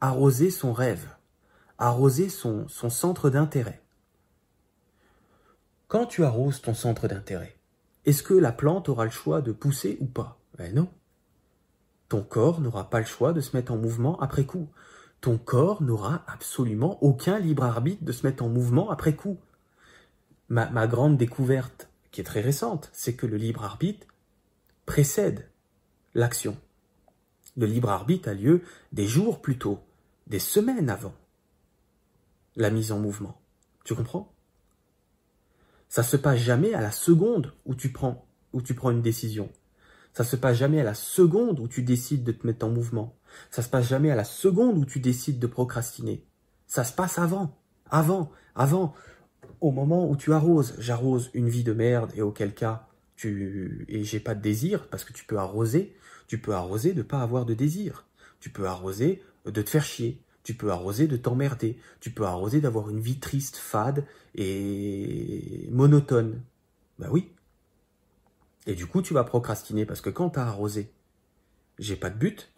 Arroser 0.00 0.50
son 0.50 0.72
rêve 0.72 1.06
arroser 1.82 2.28
son, 2.28 2.68
centre 2.68 3.28
d'intérêt. 3.28 3.82
Quand 5.88 6.06
tu 6.06 6.22
arroses 6.24 6.62
ton 6.62 6.74
centre 6.74 7.08
d'intérêt, 7.08 7.56
est-ce 8.04 8.22
que 8.22 8.34
la 8.34 8.52
plante 8.52 8.88
aura 8.88 9.04
le 9.04 9.10
choix 9.10 9.42
de 9.42 9.50
pousser 9.50 9.96
ou 10.00 10.06
pas? 10.06 10.38
Ben 10.56 10.72
non. 10.72 10.88
Ton 12.08 12.22
corps 12.22 12.60
n'aura 12.60 12.88
pas 12.88 13.00
le 13.00 13.04
choix 13.04 13.32
de 13.32 13.40
se 13.40 13.56
mettre 13.56 13.72
en 13.72 13.78
mouvement 13.78 14.18
après 14.20 14.44
coup. 14.44 14.68
Ton 15.20 15.38
corps 15.38 15.82
n'aura 15.82 16.24
absolument 16.28 17.02
aucun 17.02 17.40
libre 17.40 17.64
arbitre 17.64 18.04
de 18.04 18.12
se 18.12 18.24
mettre 18.24 18.44
en 18.44 18.48
mouvement 18.48 18.90
après 18.90 19.16
coup. 19.16 19.38
Ma 20.48 20.86
grande 20.86 21.16
découverte, 21.16 21.88
qui 22.12 22.20
est 22.20 22.24
très 22.24 22.42
récente, 22.42 22.90
c'est 22.92 23.14
que 23.14 23.26
le 23.26 23.38
libre 23.38 23.64
arbitre 23.64 24.06
précède 24.86 25.48
l'action. 26.14 26.56
Le 27.56 27.66
libre 27.66 27.90
arbitre 27.90 28.28
a 28.28 28.34
lieu 28.34 28.62
des 28.92 29.06
jours 29.06 29.42
plus 29.42 29.58
tôt, 29.58 29.80
des 30.26 30.38
semaines 30.38 30.88
avant 30.88 31.14
la 32.56 32.70
mise 32.70 32.92
en 32.92 32.98
mouvement. 32.98 33.40
Tu 33.84 33.94
comprends? 33.94 34.32
Ça 35.88 36.02
se 36.02 36.16
passe 36.16 36.38
jamais 36.38 36.74
à 36.74 36.80
la 36.80 36.90
seconde 36.90 37.52
où 37.66 37.74
tu 37.74 37.90
prends 37.90 38.26
où 38.52 38.60
tu 38.60 38.74
prends 38.74 38.90
une 38.90 39.02
décision. 39.02 39.50
Ça 40.12 40.24
se 40.24 40.36
passe 40.36 40.58
jamais 40.58 40.80
à 40.80 40.84
la 40.84 40.94
seconde 40.94 41.58
où 41.58 41.68
tu 41.68 41.82
décides 41.82 42.22
de 42.22 42.32
te 42.32 42.46
mettre 42.46 42.66
en 42.66 42.70
mouvement. 42.70 43.16
Ça 43.50 43.62
se 43.62 43.68
passe 43.68 43.88
jamais 43.88 44.10
à 44.10 44.14
la 44.14 44.24
seconde 44.24 44.76
où 44.76 44.84
tu 44.84 45.00
décides 45.00 45.38
de 45.38 45.46
procrastiner. 45.46 46.22
Ça 46.66 46.84
se 46.84 46.92
passe 46.92 47.18
avant, 47.18 47.58
avant, 47.90 48.30
avant, 48.54 48.94
au 49.62 49.70
moment 49.70 50.08
où 50.10 50.16
tu 50.16 50.34
arroses. 50.34 50.74
J'arrose 50.78 51.30
une 51.32 51.48
vie 51.48 51.64
de 51.64 51.72
merde 51.72 52.12
et 52.14 52.20
auquel 52.20 52.54
cas 52.54 52.88
tu 53.16 53.86
et 53.88 54.04
j'ai 54.04 54.20
pas 54.20 54.34
de 54.34 54.42
désir 54.42 54.88
parce 54.88 55.04
que 55.04 55.12
tu 55.12 55.24
peux 55.24 55.38
arroser. 55.38 55.96
Tu 56.26 56.38
peux 56.38 56.54
arroser 56.54 56.92
de 56.92 57.02
pas 57.02 57.22
avoir 57.22 57.44
de 57.44 57.54
désir. 57.54 58.06
Tu 58.40 58.50
peux 58.50 58.66
arroser 58.66 59.22
de 59.46 59.62
te 59.62 59.70
faire 59.70 59.84
chier. 59.84 60.22
Tu 60.42 60.54
peux 60.54 60.70
arroser 60.70 61.06
de 61.06 61.16
t'emmerder. 61.16 61.78
Tu 62.00 62.10
peux 62.10 62.24
arroser 62.24 62.60
d'avoir 62.60 62.90
une 62.90 63.00
vie 63.00 63.20
triste, 63.20 63.56
fade 63.56 64.04
et 64.34 65.68
monotone. 65.70 66.42
Ben 66.98 67.08
oui. 67.10 67.32
Et 68.66 68.74
du 68.74 68.86
coup, 68.86 69.02
tu 69.02 69.14
vas 69.14 69.24
procrastiner 69.24 69.86
parce 69.86 70.00
que 70.00 70.10
quand 70.10 70.30
tu 70.30 70.38
as 70.38 70.46
arrosé, 70.46 70.92
j'ai 71.78 71.96
pas 71.96 72.10
de 72.10 72.18
but, 72.18 72.52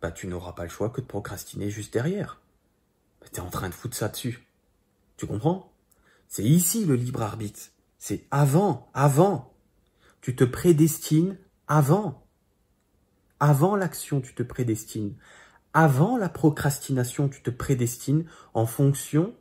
bah 0.00 0.12
tu 0.12 0.26
n'auras 0.26 0.52
pas 0.52 0.64
le 0.64 0.70
choix 0.70 0.90
que 0.90 1.00
de 1.00 1.06
procrastiner 1.06 1.70
juste 1.70 1.92
derrière. 1.92 2.40
Bah, 3.20 3.26
tu 3.32 3.38
es 3.38 3.42
en 3.42 3.50
train 3.50 3.68
de 3.68 3.74
foutre 3.74 3.96
ça 3.96 4.08
dessus. 4.08 4.46
Tu 5.16 5.26
comprends? 5.26 5.72
C'est 6.28 6.44
ici 6.44 6.84
le 6.84 6.94
libre 6.94 7.22
arbitre. 7.22 7.60
C'est 7.98 8.26
avant, 8.30 8.88
avant. 8.94 9.52
Tu 10.20 10.36
te 10.36 10.44
prédestines 10.44 11.36
avant. 11.70 12.26
Avant 13.38 13.76
l'action, 13.76 14.20
tu 14.20 14.34
te 14.34 14.42
prédestines. 14.42 15.14
Avant 15.72 16.18
la 16.18 16.28
procrastination, 16.28 17.28
tu 17.28 17.42
te 17.42 17.50
prédestines 17.50 18.26
en 18.54 18.66
fonction 18.66 19.32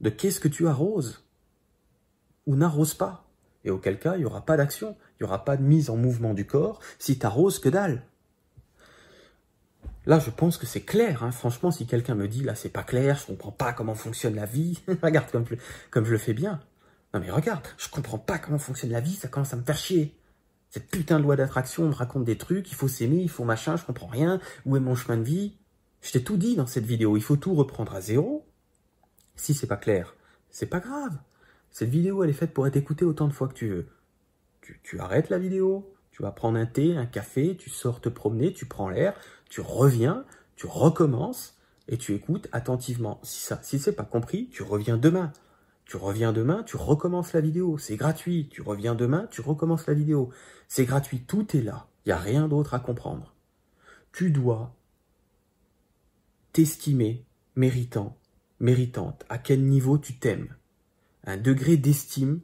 de 0.00 0.08
qu'est-ce 0.08 0.40
que 0.40 0.48
tu 0.48 0.66
arroses 0.66 1.24
ou 2.46 2.56
n'arroses 2.56 2.94
pas. 2.94 3.28
Et 3.64 3.70
auquel 3.70 3.98
cas, 3.98 4.14
il 4.16 4.20
n'y 4.20 4.24
aura 4.24 4.44
pas 4.44 4.56
d'action, 4.56 4.96
il 5.12 5.22
n'y 5.22 5.28
aura 5.28 5.44
pas 5.44 5.58
de 5.58 5.62
mise 5.62 5.90
en 5.90 5.96
mouvement 5.96 6.32
du 6.32 6.46
corps 6.46 6.80
si 6.98 7.18
tu 7.18 7.26
arroses 7.26 7.58
que 7.58 7.68
dalle. 7.68 8.02
Là, 10.06 10.18
je 10.18 10.30
pense 10.30 10.56
que 10.56 10.66
c'est 10.66 10.82
clair. 10.82 11.24
Hein. 11.24 11.30
Franchement, 11.30 11.70
si 11.70 11.86
quelqu'un 11.86 12.14
me 12.14 12.26
dit, 12.26 12.42
là, 12.42 12.54
c'est 12.54 12.70
pas 12.70 12.84
clair, 12.84 13.18
je 13.18 13.26
comprends 13.26 13.52
pas 13.52 13.74
comment 13.74 13.94
fonctionne 13.94 14.36
la 14.36 14.46
vie, 14.46 14.80
regarde 15.02 15.30
comme, 15.30 15.44
comme 15.90 16.06
je 16.06 16.12
le 16.12 16.18
fais 16.18 16.34
bien. 16.34 16.60
Non 17.12 17.20
mais 17.20 17.30
regarde, 17.30 17.66
je 17.76 17.88
comprends 17.88 18.18
pas 18.18 18.38
comment 18.38 18.58
fonctionne 18.58 18.90
la 18.90 19.00
vie, 19.00 19.14
ça 19.14 19.28
commence 19.28 19.52
à 19.52 19.56
me 19.56 19.62
faire 19.62 19.76
chier. 19.76 20.16
Cette 20.70 20.90
putain 20.90 21.18
de 21.18 21.24
loi 21.24 21.36
d'attraction, 21.36 21.84
on 21.84 21.88
me 21.88 21.94
raconte 21.94 22.24
des 22.24 22.36
trucs, 22.36 22.70
il 22.70 22.74
faut 22.74 22.88
s'aimer, 22.88 23.22
il 23.22 23.30
faut 23.30 23.44
machin, 23.44 23.76
je 23.76 23.84
comprends 23.84 24.08
rien, 24.08 24.40
où 24.64 24.76
est 24.76 24.80
mon 24.80 24.94
chemin 24.94 25.16
de 25.16 25.22
vie? 25.22 25.56
Je 26.02 26.12
t'ai 26.12 26.22
tout 26.22 26.36
dit 26.36 26.56
dans 26.56 26.66
cette 26.66 26.84
vidéo, 26.86 27.16
il 27.16 27.22
faut 27.22 27.36
tout 27.36 27.54
reprendre 27.54 27.94
à 27.94 28.00
zéro. 28.00 28.46
Si 29.36 29.54
c'est 29.54 29.66
pas 29.66 29.76
clair, 29.76 30.14
c'est 30.50 30.66
pas 30.66 30.80
grave. 30.80 31.16
Cette 31.70 31.90
vidéo, 31.90 32.22
elle 32.22 32.30
est 32.30 32.34
faite 32.34 32.54
pour 32.54 32.66
être 32.66 32.76
écoutée 32.76 33.04
autant 33.04 33.28
de 33.28 33.32
fois 33.32 33.48
que 33.48 33.54
tu 33.54 33.68
veux. 33.68 33.86
Tu, 34.82 34.98
arrêtes 34.98 35.30
la 35.30 35.38
vidéo, 35.38 35.94
tu 36.10 36.22
vas 36.22 36.32
prendre 36.32 36.58
un 36.58 36.66
thé, 36.66 36.96
un 36.96 37.06
café, 37.06 37.56
tu 37.56 37.70
sors 37.70 38.00
te 38.00 38.08
promener, 38.08 38.52
tu 38.52 38.66
prends 38.66 38.88
l'air, 38.88 39.14
tu 39.48 39.60
reviens, 39.60 40.24
tu 40.56 40.66
recommences 40.66 41.56
et 41.88 41.98
tu 41.98 42.14
écoutes 42.14 42.48
attentivement. 42.52 43.20
Si 43.22 43.40
ça, 43.40 43.60
si 43.62 43.78
c'est 43.78 43.92
pas 43.92 44.04
compris, 44.04 44.48
tu 44.48 44.62
reviens 44.62 44.96
demain. 44.96 45.32
Tu 45.86 45.96
reviens 45.96 46.32
demain, 46.32 46.64
tu 46.64 46.76
recommences 46.76 47.32
la 47.32 47.40
vidéo. 47.40 47.78
C'est 47.78 47.96
gratuit. 47.96 48.48
Tu 48.50 48.60
reviens 48.60 48.96
demain, 48.96 49.28
tu 49.30 49.40
recommences 49.40 49.86
la 49.86 49.94
vidéo. 49.94 50.30
C'est 50.66 50.84
gratuit. 50.84 51.20
Tout 51.20 51.56
est 51.56 51.62
là. 51.62 51.86
Il 52.04 52.08
n'y 52.08 52.12
a 52.12 52.18
rien 52.18 52.48
d'autre 52.48 52.74
à 52.74 52.80
comprendre. 52.80 53.34
Tu 54.12 54.30
dois 54.30 54.74
t'estimer 56.52 57.24
méritant, 57.54 58.18
méritante. 58.58 59.24
À 59.28 59.38
quel 59.38 59.64
niveau 59.64 59.96
tu 59.96 60.18
t'aimes? 60.18 60.56
Un 61.24 61.36
degré 61.36 61.76
d'estime 61.76 62.40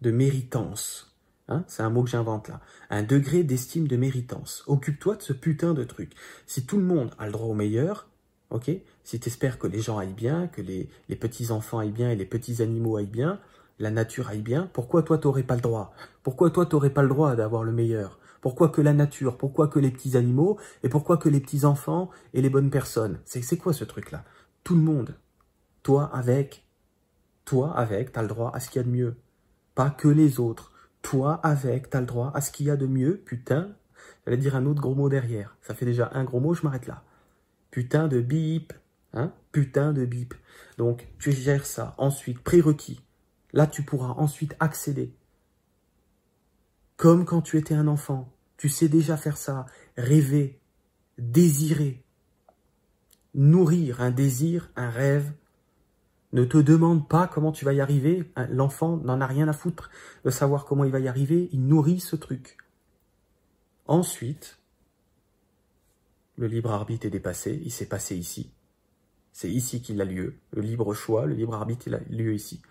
de 0.00 0.10
méritance. 0.10 1.16
Hein, 1.46 1.64
c'est 1.68 1.82
un 1.82 1.90
mot 1.90 2.02
que 2.02 2.10
j'invente 2.10 2.48
là. 2.48 2.60
Un 2.90 3.02
degré 3.04 3.44
d'estime 3.44 3.86
de 3.86 3.96
méritance. 3.96 4.64
Occupe-toi 4.66 5.16
de 5.16 5.22
ce 5.22 5.32
putain 5.32 5.74
de 5.74 5.84
truc. 5.84 6.12
Si 6.46 6.66
tout 6.66 6.76
le 6.76 6.84
monde 6.84 7.14
a 7.18 7.26
le 7.26 7.32
droit 7.32 7.48
au 7.48 7.54
meilleur, 7.54 8.09
ok? 8.50 8.70
Si 9.04 9.20
tu 9.20 9.28
espères 9.28 9.58
que 9.58 9.66
les 9.66 9.80
gens 9.80 9.98
aillent 9.98 10.12
bien, 10.12 10.48
que 10.48 10.62
les, 10.62 10.88
les 11.08 11.16
petits-enfants 11.16 11.78
aillent 11.78 11.90
bien 11.90 12.10
et 12.10 12.16
les 12.16 12.26
petits 12.26 12.62
animaux 12.62 12.96
aillent 12.96 13.06
bien, 13.06 13.40
la 13.78 13.90
nature 13.90 14.28
aille 14.28 14.42
bien, 14.42 14.68
pourquoi 14.72 15.02
toi 15.02 15.18
t'aurais 15.18 15.42
pas 15.42 15.54
le 15.54 15.62
droit? 15.62 15.94
Pourquoi 16.22 16.50
toi 16.50 16.66
t'aurais 16.66 16.90
pas 16.90 17.02
le 17.02 17.08
droit 17.08 17.34
d'avoir 17.34 17.64
le 17.64 17.72
meilleur? 17.72 18.18
Pourquoi 18.40 18.68
que 18.68 18.80
la 18.80 18.92
nature? 18.92 19.36
Pourquoi 19.36 19.68
que 19.68 19.78
les 19.78 19.90
petits 19.90 20.16
animaux 20.16 20.58
Et 20.82 20.88
pourquoi 20.88 21.18
que 21.18 21.28
les 21.28 21.40
petits-enfants 21.40 22.10
et 22.32 22.42
les 22.42 22.50
bonnes 22.50 22.70
personnes? 22.70 23.20
C'est 23.24 23.56
quoi 23.56 23.72
ce 23.72 23.84
truc-là? 23.84 24.24
Tout 24.64 24.74
le 24.74 24.82
monde. 24.82 25.14
Toi 25.82 26.10
avec, 26.12 26.66
toi, 27.44 27.72
avec, 27.76 28.12
tu 28.12 28.18
as 28.18 28.22
le 28.22 28.28
droit 28.28 28.50
à 28.54 28.60
ce 28.60 28.70
qu'il 28.70 28.80
y 28.80 28.84
a 28.84 28.86
de 28.86 28.92
mieux. 28.92 29.16
Pas 29.74 29.90
que 29.90 30.08
les 30.08 30.40
autres. 30.40 30.72
Toi, 31.02 31.40
avec, 31.42 31.90
tu 31.90 31.96
as 31.96 32.00
le 32.00 32.06
droit 32.06 32.30
à 32.34 32.40
ce 32.40 32.50
qu'il 32.50 32.66
y 32.66 32.70
a 32.70 32.76
de 32.76 32.86
mieux. 32.86 33.16
Putain, 33.16 33.70
j'allais 34.24 34.36
dire 34.36 34.56
un 34.56 34.66
autre 34.66 34.80
gros 34.80 34.94
mot 34.94 35.08
derrière. 35.08 35.56
Ça 35.62 35.74
fait 35.74 35.86
déjà 35.86 36.10
un 36.12 36.24
gros 36.24 36.40
mot, 36.40 36.54
je 36.54 36.62
m'arrête 36.62 36.86
là. 36.86 37.02
Putain 37.70 38.08
de 38.08 38.20
bip. 38.20 38.72
Hein 39.12 39.32
Putain 39.52 39.92
de 39.92 40.04
bip. 40.04 40.34
Donc, 40.78 41.08
tu 41.18 41.32
gères 41.32 41.66
ça. 41.66 41.94
Ensuite, 41.98 42.40
prérequis. 42.40 43.00
Là, 43.52 43.66
tu 43.66 43.82
pourras 43.82 44.14
ensuite 44.16 44.54
accéder. 44.60 45.14
Comme 46.96 47.24
quand 47.24 47.42
tu 47.42 47.56
étais 47.56 47.74
un 47.74 47.88
enfant. 47.88 48.32
Tu 48.56 48.68
sais 48.68 48.88
déjà 48.88 49.16
faire 49.16 49.36
ça. 49.36 49.66
Rêver. 49.96 50.60
Désirer. 51.18 52.04
Nourrir 53.34 54.00
un 54.00 54.10
désir, 54.10 54.70
un 54.74 54.90
rêve, 54.90 55.32
ne 56.32 56.44
te 56.44 56.58
demande 56.58 57.08
pas 57.08 57.26
comment 57.26 57.50
tu 57.52 57.64
vas 57.64 57.72
y 57.72 57.80
arriver. 57.80 58.32
L'enfant 58.50 58.96
n'en 58.98 59.20
a 59.20 59.26
rien 59.26 59.48
à 59.48 59.52
foutre 59.52 59.90
de 60.24 60.30
savoir 60.30 60.64
comment 60.64 60.84
il 60.84 60.92
va 60.92 61.00
y 61.00 61.08
arriver. 61.08 61.48
Il 61.52 61.66
nourrit 61.66 62.00
ce 62.00 62.16
truc. 62.16 62.56
Ensuite, 63.86 64.59
le 66.40 66.46
libre 66.46 66.72
arbitre 66.72 67.06
est 67.06 67.10
dépassé. 67.10 67.60
Il 67.62 67.70
s'est 67.70 67.86
passé 67.86 68.16
ici. 68.16 68.50
C'est 69.30 69.50
ici 69.50 69.82
qu'il 69.82 70.00
a 70.00 70.06
lieu. 70.06 70.36
Le 70.52 70.62
libre 70.62 70.94
choix, 70.94 71.26
le 71.26 71.34
libre 71.34 71.54
arbitre, 71.54 71.86
il 71.86 71.94
a 71.94 72.00
lieu 72.08 72.32
ici. 72.32 72.62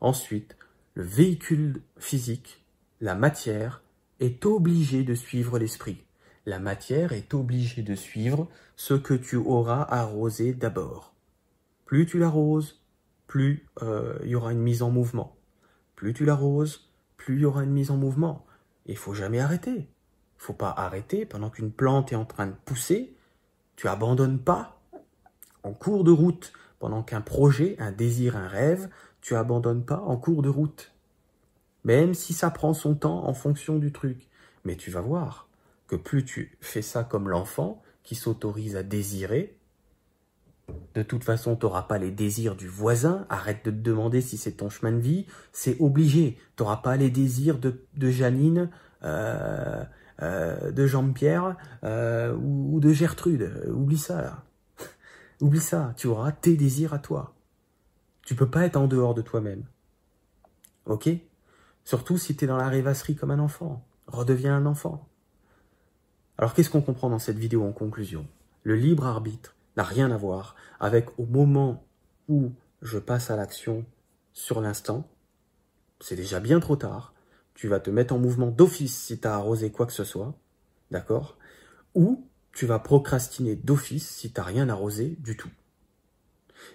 Ensuite, 0.00 0.56
le 0.94 1.04
véhicule 1.04 1.82
physique, 1.98 2.64
la 3.00 3.14
matière, 3.14 3.80
est 4.18 4.44
obligé 4.44 5.04
de 5.04 5.14
suivre 5.14 5.60
l'esprit. 5.60 6.02
La 6.46 6.58
matière 6.58 7.12
est 7.12 7.32
obligée 7.32 7.82
de 7.82 7.94
suivre 7.94 8.48
ce 8.74 8.94
que 8.94 9.14
tu 9.14 9.36
auras 9.36 9.82
arrosé 9.82 10.52
d'abord. 10.52 11.14
Plus 11.86 12.06
tu 12.06 12.18
l'arroses, 12.18 12.82
plus 13.28 13.68
euh, 13.82 14.18
il 14.24 14.30
y 14.30 14.34
aura 14.34 14.50
une 14.50 14.58
mise 14.58 14.82
en 14.82 14.90
mouvement. 14.90 15.36
Plus 15.94 16.12
tu 16.12 16.24
l'arroses, 16.24 16.90
plus 17.16 17.36
il 17.36 17.42
y 17.42 17.44
aura 17.44 17.62
une 17.62 17.70
mise 17.70 17.92
en 17.92 17.96
mouvement. 17.96 18.44
Il 18.86 18.96
faut 18.96 19.14
jamais 19.14 19.38
arrêter. 19.38 19.91
Faut 20.42 20.52
pas 20.52 20.74
arrêter 20.76 21.24
pendant 21.24 21.50
qu'une 21.50 21.70
plante 21.70 22.10
est 22.10 22.16
en 22.16 22.24
train 22.24 22.48
de 22.48 22.54
pousser. 22.64 23.14
Tu 23.76 23.86
abandonnes 23.86 24.40
pas 24.40 24.80
en 25.62 25.72
cours 25.72 26.02
de 26.02 26.10
route 26.10 26.52
pendant 26.80 27.04
qu'un 27.04 27.20
projet, 27.20 27.76
un 27.78 27.92
désir, 27.92 28.36
un 28.36 28.48
rêve, 28.48 28.88
tu 29.20 29.36
abandonnes 29.36 29.84
pas 29.84 30.00
en 30.00 30.16
cours 30.16 30.42
de 30.42 30.48
route. 30.48 30.90
Même 31.84 32.12
si 32.12 32.32
ça 32.32 32.50
prend 32.50 32.74
son 32.74 32.96
temps 32.96 33.24
en 33.24 33.34
fonction 33.34 33.78
du 33.78 33.92
truc. 33.92 34.26
Mais 34.64 34.74
tu 34.74 34.90
vas 34.90 35.00
voir 35.00 35.46
que 35.86 35.94
plus 35.94 36.24
tu 36.24 36.58
fais 36.60 36.82
ça 36.82 37.04
comme 37.04 37.28
l'enfant 37.28 37.80
qui 38.02 38.16
s'autorise 38.16 38.74
à 38.74 38.82
désirer, 38.82 39.56
de 40.96 41.04
toute 41.04 41.22
façon, 41.22 41.54
tu 41.54 41.66
n'auras 41.66 41.82
pas 41.82 41.98
les 41.98 42.10
désirs 42.10 42.56
du 42.56 42.66
voisin. 42.66 43.26
Arrête 43.28 43.64
de 43.64 43.70
te 43.70 43.76
demander 43.76 44.20
si 44.20 44.36
c'est 44.36 44.56
ton 44.56 44.70
chemin 44.70 44.90
de 44.90 44.98
vie. 44.98 45.26
C'est 45.52 45.80
obligé. 45.80 46.36
Tu 46.56 46.64
n'auras 46.64 46.78
pas 46.78 46.96
les 46.96 47.10
désirs 47.10 47.58
de, 47.58 47.78
Janine, 48.10 48.70
euh, 49.04 49.84
euh, 50.20 50.70
de 50.70 50.86
Jean-Pierre 50.86 51.56
euh, 51.84 52.34
ou, 52.36 52.80
de 52.80 52.92
Gertrude. 52.92 53.64
Oublie 53.68 53.98
ça. 53.98 54.44
Oublie 55.40 55.60
ça. 55.60 55.94
Tu 55.96 56.06
auras 56.06 56.32
tes 56.32 56.56
désirs 56.56 56.94
à 56.94 56.98
toi. 56.98 57.34
Tu 58.24 58.34
peux 58.34 58.48
pas 58.48 58.64
être 58.64 58.76
en 58.76 58.86
dehors 58.86 59.14
de 59.14 59.22
toi-même. 59.22 59.64
Ok? 60.86 61.08
Surtout 61.84 62.18
si 62.18 62.36
tu 62.36 62.44
es 62.44 62.48
dans 62.48 62.56
la 62.56 62.68
rêvasserie 62.68 63.16
comme 63.16 63.30
un 63.30 63.38
enfant. 63.38 63.84
Redeviens 64.06 64.56
un 64.56 64.66
enfant. 64.66 65.08
Alors 66.38 66.54
qu'est-ce 66.54 66.70
qu'on 66.70 66.82
comprend 66.82 67.10
dans 67.10 67.18
cette 67.18 67.38
vidéo 67.38 67.64
en 67.64 67.72
conclusion? 67.72 68.26
Le 68.62 68.76
libre 68.76 69.06
arbitre 69.06 69.54
n'a 69.76 69.82
rien 69.82 70.10
à 70.10 70.16
voir 70.16 70.54
avec 70.80 71.18
au 71.18 71.26
moment 71.26 71.84
où 72.28 72.52
je 72.80 72.98
passe 72.98 73.30
à 73.30 73.36
l'action 73.36 73.84
sur 74.32 74.60
l'instant. 74.60 75.08
C'est 76.00 76.16
déjà 76.16 76.40
bien 76.40 76.60
trop 76.60 76.76
tard. 76.76 77.14
Tu 77.54 77.68
vas 77.68 77.80
te 77.80 77.90
mettre 77.90 78.14
en 78.14 78.18
mouvement 78.18 78.50
d'office 78.50 78.96
si 78.96 79.20
tu 79.20 79.28
as 79.28 79.34
arrosé 79.34 79.70
quoi 79.70 79.86
que 79.86 79.92
ce 79.92 80.04
soit. 80.04 80.34
D'accord? 80.90 81.38
Ou 81.94 82.28
tu 82.52 82.66
vas 82.66 82.78
procrastiner 82.78 83.56
d'office 83.56 84.08
si 84.08 84.32
tu 84.32 84.40
n'as 84.40 84.46
rien 84.46 84.68
arrosé 84.68 85.16
du 85.20 85.36
tout. 85.36 85.50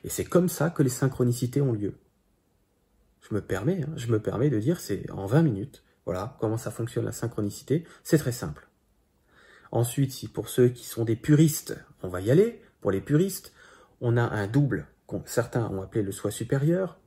Et 0.04 0.10
c'est 0.10 0.26
comme 0.26 0.50
ça 0.50 0.70
que 0.70 0.84
les 0.84 0.90
synchronicités 0.90 1.62
ont 1.62 1.74
lieu. 1.74 1.96
Je 3.22 3.34
me 3.34 3.42
permets, 3.42 3.84
hein, 3.84 3.94
je 3.96 4.08
me 4.08 4.20
permets 4.20 4.50
de 4.50 4.60
dire, 4.60 4.80
c'est 4.80 5.10
en 5.12 5.26
20 5.26 5.42
minutes. 5.42 5.84
Voilà 6.06 6.38
comment 6.40 6.58
ça 6.58 6.72
fonctionne 6.72 7.06
la 7.06 7.12
synchronicité. 7.12 7.86
C'est 8.04 8.18
très 8.18 8.32
simple. 8.32 8.68
Ensuite, 9.72 10.12
si 10.12 10.28
pour 10.28 10.50
ceux 10.50 10.70
qui 10.70 10.86
sont 10.86 11.04
des 11.04 11.16
puristes, 11.16 11.78
on 12.02 12.08
va 12.08 12.22
y 12.22 12.32
aller 12.32 12.62
Pour 12.80 12.92
les 12.92 13.02
puristes, 13.02 13.54
on 14.00 14.16
a 14.16 14.24
un 14.24 14.48
double, 14.48 14.88
certains 15.26 15.68
ont 15.68 15.82
appelé 15.82 16.04
le 16.04 16.12
soi 16.12 16.32
supérieur, 16.32 17.00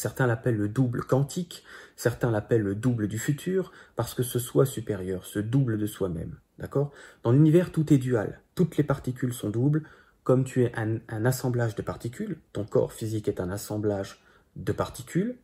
certains 0.00 0.26
l'appellent 0.26 0.56
le 0.56 0.68
double 0.68 1.04
quantique, 1.04 1.62
certains 1.94 2.30
l'appellent 2.30 2.62
le 2.62 2.74
double 2.74 3.06
du 3.06 3.18
futur, 3.18 3.70
parce 3.96 4.14
que 4.14 4.22
ce 4.22 4.38
soi 4.38 4.64
supérieur, 4.64 5.26
ce 5.26 5.38
double 5.38 5.78
de 5.78 5.86
soi-même. 5.86 6.36
D'accord? 6.58 6.90
Dans 7.22 7.32
l'univers, 7.32 7.70
tout 7.70 7.92
est 7.92 7.98
dual. 7.98 8.40
Toutes 8.54 8.76
les 8.76 8.84
particules 8.84 9.32
sont 9.32 9.50
doubles. 9.50 9.82
Comme 10.24 10.44
tu 10.44 10.64
es 10.64 10.72
un, 10.76 11.24
assemblage 11.24 11.74
de 11.74 11.82
particules, 11.82 12.38
ton 12.52 12.64
corps 12.64 12.92
physique 12.92 13.28
est 13.28 13.40
un 13.40 13.50
assemblage 13.50 14.22
de 14.56 14.72
particules, 14.72 15.36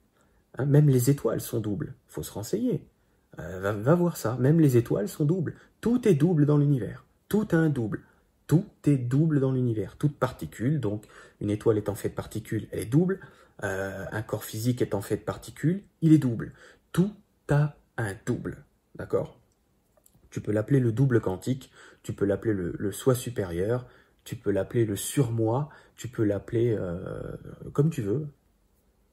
hein, 0.58 0.66
même 0.66 0.88
les 0.88 1.10
étoiles 1.10 1.40
sont 1.40 1.60
doubles. 1.60 1.94
Faut 2.06 2.22
se 2.22 2.32
renseigner. 2.32 2.86
Euh, 3.38 3.72
va, 3.74 3.94
voir 3.94 4.16
ça. 4.16 4.36
Même 4.40 4.60
les 4.60 4.76
étoiles 4.76 5.08
sont 5.08 5.24
doubles. 5.24 5.54
Tout 5.80 6.06
est 6.08 6.14
double 6.14 6.46
dans 6.46 6.58
l'univers. 6.58 7.04
Tout 7.28 7.48
a 7.52 7.56
un 7.56 7.68
double. 7.68 8.02
Tout 8.46 8.66
est 8.84 8.96
double 8.96 9.40
dans 9.40 9.52
l'univers. 9.52 9.96
Toute 9.96 10.16
particule, 10.16 10.80
donc 10.80 11.04
une 11.40 11.50
étoile 11.50 11.78
étant 11.78 11.94
faite 11.94 12.12
de 12.12 12.16
particules, 12.16 12.68
elle 12.70 12.80
est 12.80 12.86
double. 12.86 13.20
Euh, 13.64 14.04
un 14.12 14.22
corps 14.22 14.44
physique 14.44 14.82
étant 14.82 15.00
fait 15.00 15.16
de 15.16 15.22
particules, 15.22 15.82
il 16.02 16.12
est 16.12 16.18
double. 16.18 16.52
Tout 16.92 17.12
a 17.48 17.76
un 17.96 18.14
double. 18.26 18.64
D'accord? 18.96 19.40
Tu 20.30 20.40
peux 20.40 20.52
l'appeler 20.52 20.80
le 20.80 20.92
double 20.92 21.20
quantique, 21.20 21.70
tu 22.02 22.12
peux 22.12 22.26
l'appeler 22.26 22.52
le, 22.54 22.92
soi 22.92 23.14
supérieur, 23.14 23.86
tu 24.24 24.36
peux 24.36 24.50
l'appeler 24.50 24.84
le 24.84 24.96
surmoi, 24.96 25.70
tu 25.96 26.08
peux 26.08 26.24
l'appeler 26.24 26.76
euh, 26.78 27.36
comme 27.72 27.90
tu 27.90 28.02
veux. 28.02 28.26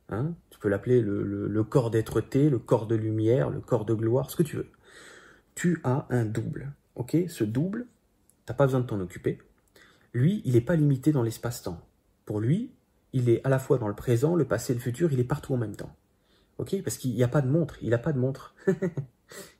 Hein? 0.09 0.33
Tu 0.49 0.59
peux 0.59 0.67
l'appeler 0.67 1.01
le, 1.01 1.63
corps 1.63 1.91
d'être-té, 1.91 2.49
le 2.49 2.59
corps 2.59 2.87
de 2.87 2.95
lumière, 2.95 3.49
le 3.49 3.61
corps 3.61 3.85
de 3.85 3.93
gloire, 3.93 4.29
ce 4.29 4.35
que 4.35 4.43
tu 4.43 4.57
veux. 4.57 4.69
Tu 5.55 5.79
as 5.83 6.07
un 6.09 6.25
double. 6.25 6.73
ok? 6.95 7.15
Ce 7.27 7.43
double, 7.43 7.85
t'as 8.45 8.53
pas 8.53 8.65
besoin 8.65 8.81
de 8.81 8.87
t'en 8.87 8.99
occuper. 8.99 9.39
Lui, 10.13 10.41
il 10.45 10.53
n'est 10.53 10.61
pas 10.61 10.75
limité 10.75 11.11
dans 11.11 11.23
l'espace-temps. 11.23 11.81
Pour 12.25 12.39
lui, 12.39 12.71
il 13.13 13.29
est 13.29 13.45
à 13.45 13.49
la 13.49 13.59
fois 13.59 13.77
dans 13.77 13.87
le 13.87 13.95
présent, 13.95 14.35
le 14.35 14.45
passé, 14.45 14.73
le 14.73 14.79
futur, 14.79 15.13
il 15.13 15.19
est 15.19 15.23
partout 15.23 15.53
en 15.53 15.57
même 15.57 15.75
temps. 15.75 15.95
Ok? 16.57 16.81
Parce 16.83 16.97
qu'il 16.97 17.13
n'y 17.13 17.23
a 17.23 17.27
pas 17.27 17.41
de 17.41 17.47
montre. 17.47 17.77
Il 17.81 17.89
n'a 17.89 17.97
pas 17.99 18.11
de 18.11 18.19
montre. 18.19 18.55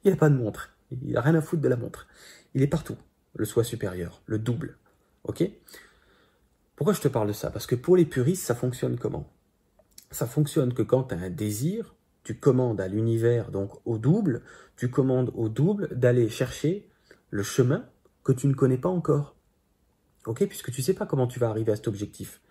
il 0.04 0.12
n'a 0.12 0.18
pas 0.18 0.30
de 0.30 0.36
montre. 0.36 0.72
Il 0.92 1.14
n'a 1.14 1.22
rien 1.22 1.36
à 1.36 1.42
foutre 1.42 1.62
de 1.62 1.68
la 1.68 1.78
montre. 1.78 2.08
Il 2.54 2.62
est 2.62 2.68
partout, 2.68 2.98
le 3.36 3.46
soi 3.46 3.64
supérieur, 3.64 4.22
le 4.26 4.40
double. 4.40 4.78
Ok? 5.24 5.44
Pourquoi 6.76 6.94
je 6.94 7.02
te 7.02 7.08
parle 7.08 7.28
de 7.28 7.34
ça? 7.34 7.50
Parce 7.50 7.68
que 7.68 7.76
pour 7.76 7.96
les 7.96 8.06
puristes, 8.06 8.44
ça 8.44 8.56
fonctionne 8.56 8.98
comment? 8.98 9.32
Ça 10.12 10.28
fonctionne 10.28 10.74
que 10.74 10.82
quand 10.82 11.06
tu 11.06 11.16
as 11.16 11.18
un 11.18 11.30
désir, 11.30 11.96
tu 12.24 12.38
commandes 12.38 12.80
à 12.80 12.88
l'univers, 12.88 13.52
donc 13.52 13.72
au 13.86 13.98
double, 13.98 14.42
tu 14.76 14.90
commandes 14.90 15.32
au 15.36 15.50
double 15.50 15.90
d'aller 15.92 16.30
chercher 16.30 16.88
le 17.30 17.44
chemin 17.44 17.86
que 18.24 18.32
tu 18.32 18.48
ne 18.48 18.54
connais 18.54 18.78
pas 18.78 18.90
encore. 18.90 19.36
Ok? 20.26 20.46
Puisque 20.48 20.72
tu 20.72 20.82
ne 20.82 20.86
sais 20.86 20.94
pas 20.94 21.06
comment 21.06 21.28
tu 21.28 21.40
vas 21.40 21.50
arriver 21.50 21.72
à 21.72 21.76
cet 21.76 21.88
objectif. 21.88 22.42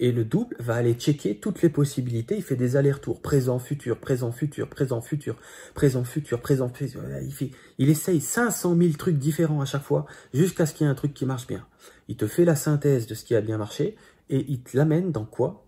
Et 0.00 0.10
le 0.10 0.24
double 0.24 0.56
va 0.58 0.74
aller 0.74 0.94
checker 0.94 1.38
toutes 1.38 1.62
les 1.62 1.68
possibilités. 1.68 2.36
Il 2.36 2.42
fait 2.42 2.56
des 2.56 2.76
allers-retours. 2.76 3.22
Présent, 3.22 3.58
futur, 3.58 3.98
présent, 3.98 4.32
futur, 4.32 4.68
présent, 4.68 5.00
futur, 5.00 5.36
présent, 5.74 6.04
futur, 6.04 6.40
présent, 6.40 6.68
futur. 6.68 7.02
Il, 7.22 7.32
fait, 7.32 7.50
il 7.78 7.88
essaye 7.88 8.20
500 8.20 8.76
000 8.76 8.92
trucs 8.94 9.18
différents 9.18 9.60
à 9.60 9.64
chaque 9.64 9.82
fois 9.82 10.06
jusqu'à 10.32 10.66
ce 10.66 10.74
qu'il 10.74 10.84
y 10.84 10.88
ait 10.88 10.90
un 10.92 10.96
truc 10.96 11.14
qui 11.14 11.26
marche 11.26 11.46
bien. 11.46 11.66
Il 12.08 12.16
te 12.16 12.26
fait 12.26 12.44
la 12.44 12.56
synthèse 12.56 13.06
de 13.06 13.14
ce 13.14 13.24
qui 13.24 13.36
a 13.36 13.40
bien 13.40 13.56
marché 13.56 13.96
et 14.30 14.44
il 14.48 14.62
te 14.62 14.76
l'amène 14.76 15.12
dans 15.12 15.24
quoi? 15.24 15.66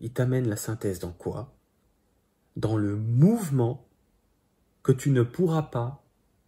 Il 0.00 0.12
t'amène 0.12 0.48
la 0.48 0.56
synthèse 0.56 0.98
dans 0.98 1.12
quoi? 1.12 1.54
Dans 2.56 2.76
le 2.76 2.96
mouvement 2.96 3.88
que 4.82 4.92
tu 4.92 5.10
ne 5.10 5.22
pourras 5.22 5.62
pas 5.62 6.01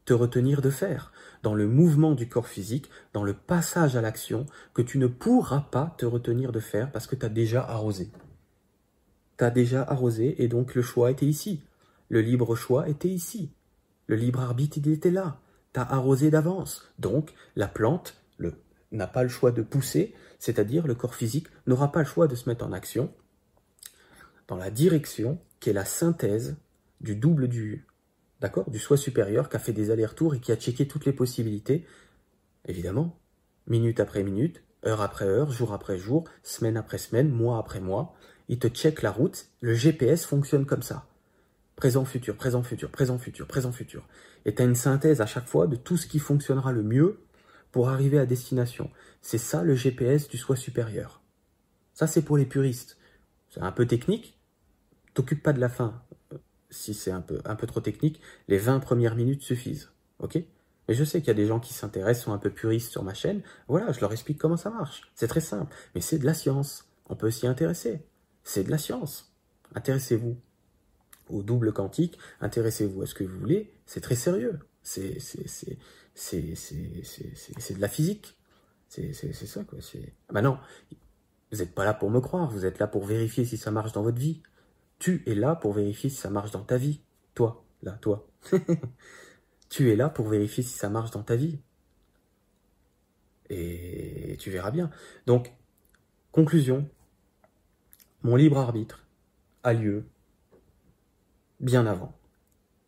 te 0.05 0.12
retenir 0.12 0.62
de 0.62 0.71
faire 0.71 1.12
dans 1.43 1.55
le 1.55 1.67
mouvement 1.67 2.12
du 2.12 2.29
corps 2.29 2.49
physique, 2.49 2.90
dans 3.12 3.25
le 3.25 3.35
passage 3.35 3.97
à 3.97 4.01
l'action, 4.01 4.47
que 4.73 4.83
tu 4.83 4.99
ne 4.99 5.07
pourras 5.07 5.67
pas 5.71 5.95
te 5.99 6.07
retenir 6.07 6.53
de 6.53 6.61
faire 6.61 6.90
parce 6.90 7.07
que 7.07 7.17
tu 7.17 7.27
as 7.27 7.31
déjà 7.31 7.62
arrosé. 7.62 8.11
Tu 9.38 9.45
as 9.45 9.51
déjà 9.51 9.83
arrosé 9.83 10.43
et 10.43 10.49
donc 10.49 10.75
le 10.75 10.83
choix 10.83 11.11
était 11.11 11.27
ici. 11.27 11.62
Le 12.09 12.21
libre 12.21 12.55
choix 12.55 12.88
était 12.88 13.09
ici. 13.09 13.53
Le 14.07 14.17
libre 14.17 14.40
arbitre, 14.40 14.79
il 14.79 14.88
était 14.88 15.11
là. 15.11 15.40
Tu 15.73 15.81
as 15.81 15.90
arrosé 15.90 16.31
d'avance. 16.31 16.93
Donc 16.99 17.35
la 17.57 17.69
plante 17.69 18.21
n'a 18.93 19.07
pas 19.07 19.23
le 19.23 19.29
choix 19.29 19.51
de 19.51 19.62
pousser, 19.62 20.14
c'est-à-dire 20.38 20.87
le 20.87 20.95
corps 20.95 21.14
physique 21.14 21.49
n'aura 21.67 21.90
pas 21.90 22.01
le 22.01 22.07
choix 22.07 22.29
de 22.29 22.35
se 22.35 22.49
mettre 22.49 22.64
en 22.64 22.73
action 22.73 23.12
dans 24.47 24.57
la 24.57 24.71
direction 24.71 25.38
qui 25.61 25.71
est 25.71 25.75
la 25.75 25.85
synthèse 25.85 26.57
du 27.01 27.17
double 27.17 27.49
du, 27.49 27.87
d'accord, 28.40 28.70
du 28.70 28.79
soi 28.79 28.97
supérieur 28.97 29.49
qui 29.49 29.57
a 29.57 29.59
fait 29.59 29.73
des 29.73 29.90
allers-retours 29.90 30.35
et 30.35 30.40
qui 30.40 30.53
a 30.53 30.57
checké 30.57 30.87
toutes 30.87 31.07
les 31.07 31.12
possibilités, 31.12 31.87
évidemment, 32.66 33.18
minute 33.66 34.01
après 34.01 34.23
minute, 34.23 34.62
heure 34.87 35.01
après 35.01 35.27
heure, 35.27 35.51
jour 35.51 35.73
après 35.73 35.99
jour, 35.99 36.25
semaine 36.42 36.77
après 36.77 36.99
semaine, 36.99 37.31
mois 37.31 37.59
après 37.59 37.81
mois, 37.81 38.14
il 38.49 38.59
te 38.59 38.68
check 38.68 39.03
la 39.03 39.11
route, 39.11 39.47
le 39.61 39.75
GPS 39.75 40.27
fonctionne 40.27 40.66
comme 40.66 40.83
ça. 40.83 41.07
Présent, 41.77 42.05
futur, 42.05 42.37
présent, 42.37 42.62
futur, 42.62 42.90
présent, 42.90 43.18
futur, 43.18 43.47
présent, 43.47 43.73
futur. 43.73 44.07
Et 44.44 44.55
tu 44.55 44.62
as 44.62 44.64
une 44.64 44.75
synthèse 44.75 45.20
à 45.20 45.27
chaque 45.27 45.47
fois 45.47 45.66
de 45.66 45.77
tout 45.77 45.97
ce 45.97 46.07
qui 46.07 46.18
fonctionnera 46.18 46.73
le 46.73 46.83
mieux 46.83 47.25
pour 47.73 47.88
arriver 47.88 48.18
à 48.18 48.27
destination. 48.27 48.90
C'est 49.23 49.38
ça 49.38 49.64
le 49.64 49.75
GPS 49.75 50.29
du 50.29 50.37
soi 50.37 50.55
supérieur. 50.55 51.23
Ça, 51.94 52.07
c'est 52.07 52.23
pour 52.23 52.37
les 52.37 52.44
puristes. 52.44 52.99
C'est 53.49 53.61
un 53.61 53.73
peu 53.73 53.87
technique. 53.87 54.38
T'occupe 55.14 55.42
pas 55.42 55.53
de 55.53 55.61
la 55.61 55.68
fin 55.68 56.03
si 56.75 56.95
c'est 56.95 57.11
un 57.11 57.21
peu, 57.21 57.41
un 57.45 57.55
peu 57.57 57.67
trop 57.67 57.81
technique, 57.81 58.21
les 58.49 58.59
20 58.59 58.81
premières 58.81 59.15
minutes 59.15 59.43
suffisent. 59.43 59.91
Ok? 60.19 60.39
Mais 60.89 60.95
je 60.95 61.05
sais 61.05 61.21
qu'il 61.21 61.29
y 61.29 61.31
a 61.31 61.35
des 61.35 61.47
gens 61.47 61.61
qui 61.61 61.73
s'intéressent, 61.73 62.27
sont 62.27 62.33
un 62.33 62.39
peu 62.39 62.51
puristes 62.51 62.91
sur 62.91 63.03
ma 63.03 63.15
chaîne. 63.15 63.43
Voilà, 63.69 63.93
je 63.93 64.01
leur 64.01 64.13
explique 64.13 64.39
comment 64.39 64.59
ça 64.59 64.71
marche. 64.71 65.03
C'est 65.15 65.29
très 65.29 65.41
simple. 65.41 65.75
Mais 65.95 66.01
c'est 66.01 66.19
de 66.19 66.27
la 66.27 66.35
science. 66.35 66.85
On 67.09 67.17
peut 67.17 67.31
s'y 67.31 67.47
intéresser. 67.47 68.03
C'est 68.43 68.65
de 68.65 68.71
la 68.71 68.79
science. 68.79 69.33
Intéressez-vous 69.75 70.37
au 71.31 71.43
double 71.43 71.73
quantique, 71.73 72.19
intéressez-vous 72.41 73.01
à 73.03 73.07
ce 73.07 73.15
que 73.15 73.25
vous 73.25 73.39
voulez, 73.39 73.73
c'est 73.87 74.03
très 74.03 74.15
sérieux. 74.15 74.59
C'est 74.83 75.17
de 77.75 77.81
la 77.81 77.89
physique. 77.89 78.37
C'est 78.89 79.15
ça, 79.15 79.65
quoi. 79.65 79.79
Ah 80.29 80.33
bah 80.33 80.61
vous 81.51 81.59
n'êtes 81.59 81.75
pas 81.75 81.85
là 81.85 81.95
pour 81.95 82.11
me 82.11 82.21
croire, 82.21 82.51
vous 82.51 82.67
êtes 82.67 82.79
là 82.79 82.87
pour 82.87 83.07
vérifier 83.07 83.45
si 83.45 83.57
ça 83.57 83.71
marche 83.71 83.93
dans 83.93 84.03
votre 84.03 84.19
vie. 84.19 84.43
Tu 85.05 85.23
es 85.27 85.35
là 85.35 85.55
pour 85.55 85.75
vérifier 85.75 86.09
si 86.09 86.17
ça 86.17 86.31
marche 86.31 86.51
dans 86.51 86.64
ta 86.64 86.79
vie. 86.79 87.03
Toi, 87.35 87.62
là, 87.83 87.93
toi. 87.93 88.27
tu 89.69 89.93
es 89.93 89.97
là 89.97 90.09
pour 90.09 90.31
vérifier 90.31 90.62
si 90.62 90.79
ça 90.79 90.88
marche 90.88 91.11
dans 91.11 91.23
ta 91.23 91.37
vie. 91.37 91.61
Et 93.51 94.38
tu 94.40 94.51
verras 94.51 94.71
bien. 94.71 94.90
Donc, 95.27 95.53
conclusion. 96.33 96.88
Mon 98.23 98.35
libre 98.35 98.57
arbitre 98.57 99.07
a 99.62 99.75
lieu 99.75 100.07
bien 101.61 101.85
avant. 101.85 102.19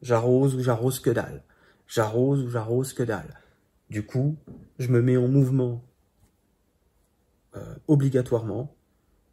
J'arrose 0.00 0.54
ou 0.54 0.62
j'arrose 0.62 1.00
que 1.00 1.10
dalle. 1.10 1.44
J'arrose 1.86 2.42
ou 2.42 2.48
j'arrose 2.48 2.94
que 2.94 3.02
dalle. 3.02 3.38
Du 3.90 4.06
coup, 4.06 4.38
je 4.78 4.88
me 4.88 5.02
mets 5.02 5.18
en 5.18 5.28
mouvement 5.28 5.84
euh, 7.56 7.76
obligatoirement 7.88 8.74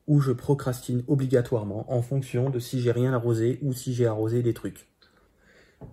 ou 0.08 0.20
je 0.20 0.32
procrastine 0.32 1.04
obligatoirement 1.08 1.92
en 1.92 2.02
fonction 2.02 2.50
de 2.50 2.60
si 2.60 2.82
j'ai 2.82 2.92
rien 2.92 3.14
arrosé 3.14 3.60
ou 3.62 3.74
si 3.74 3.94
j'ai 3.94 4.06
arrosé 4.06 4.44
des 4.44 4.54
trucs. 4.54 4.88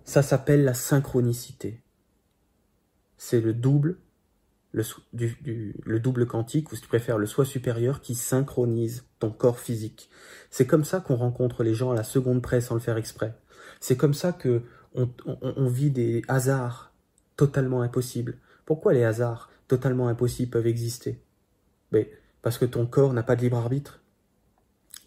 Ça 0.03 0.21
s'appelle 0.21 0.63
la 0.63 0.73
synchronicité. 0.73 1.81
C'est 3.17 3.41
le 3.41 3.53
double, 3.53 3.97
le, 4.71 4.83
le 5.13 5.99
double 5.99 6.25
quantique, 6.25 6.71
ou 6.71 6.75
si 6.75 6.81
tu 6.81 6.87
préfères 6.87 7.17
le 7.17 7.25
soi 7.25 7.45
supérieur, 7.45 8.01
qui 8.01 8.15
synchronise 8.15 9.05
ton 9.19 9.31
corps 9.31 9.59
physique. 9.59 10.09
C'est 10.49 10.65
comme 10.65 10.85
ça 10.85 10.99
qu'on 10.99 11.15
rencontre 11.15 11.63
les 11.63 11.73
gens 11.73 11.91
à 11.91 11.95
la 11.95 12.03
seconde 12.03 12.41
près 12.41 12.61
sans 12.61 12.73
le 12.73 12.79
faire 12.79 12.97
exprès. 12.97 13.35
C'est 13.79 13.97
comme 13.97 14.13
ça 14.13 14.33
que 14.33 14.63
on, 14.93 15.09
on 15.25 15.67
vit 15.67 15.91
des 15.91 16.23
hasards 16.27 16.93
totalement 17.37 17.81
impossibles. 17.81 18.37
Pourquoi 18.65 18.93
les 18.93 19.03
hasards 19.03 19.49
totalement 19.67 20.07
impossibles 20.07 20.51
peuvent 20.51 20.67
exister? 20.67 21.21
Ben, 21.91 22.05
Parce 22.41 22.57
que 22.57 22.65
ton 22.65 22.85
corps 22.85 23.13
n'a 23.13 23.23
pas 23.23 23.35
de 23.35 23.41
libre 23.41 23.57
arbitre. 23.57 24.01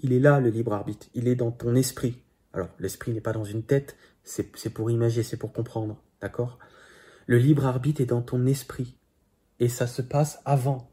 Il 0.00 0.12
est 0.12 0.20
là, 0.20 0.40
le 0.40 0.50
libre 0.50 0.72
arbitre. 0.72 1.06
Il 1.14 1.28
est 1.28 1.34
dans 1.34 1.50
ton 1.50 1.74
esprit. 1.74 2.22
Alors, 2.52 2.68
l'esprit 2.78 3.12
n'est 3.12 3.20
pas 3.20 3.32
dans 3.32 3.44
une 3.44 3.64
tête, 3.64 3.96
c'est 4.22 4.70
pour 4.70 4.90
imaginer, 4.90 5.24
c'est 5.24 5.36
pour 5.36 5.52
comprendre. 5.52 6.00
D'accord? 6.20 6.58
Le 7.26 7.38
libre 7.38 7.66
arbitre 7.66 8.00
est 8.00 8.06
dans 8.06 8.22
ton 8.22 8.46
esprit. 8.46 8.96
Et 9.60 9.68
ça 9.68 9.86
se 9.86 10.02
passe 10.02 10.40
avant. 10.44 10.90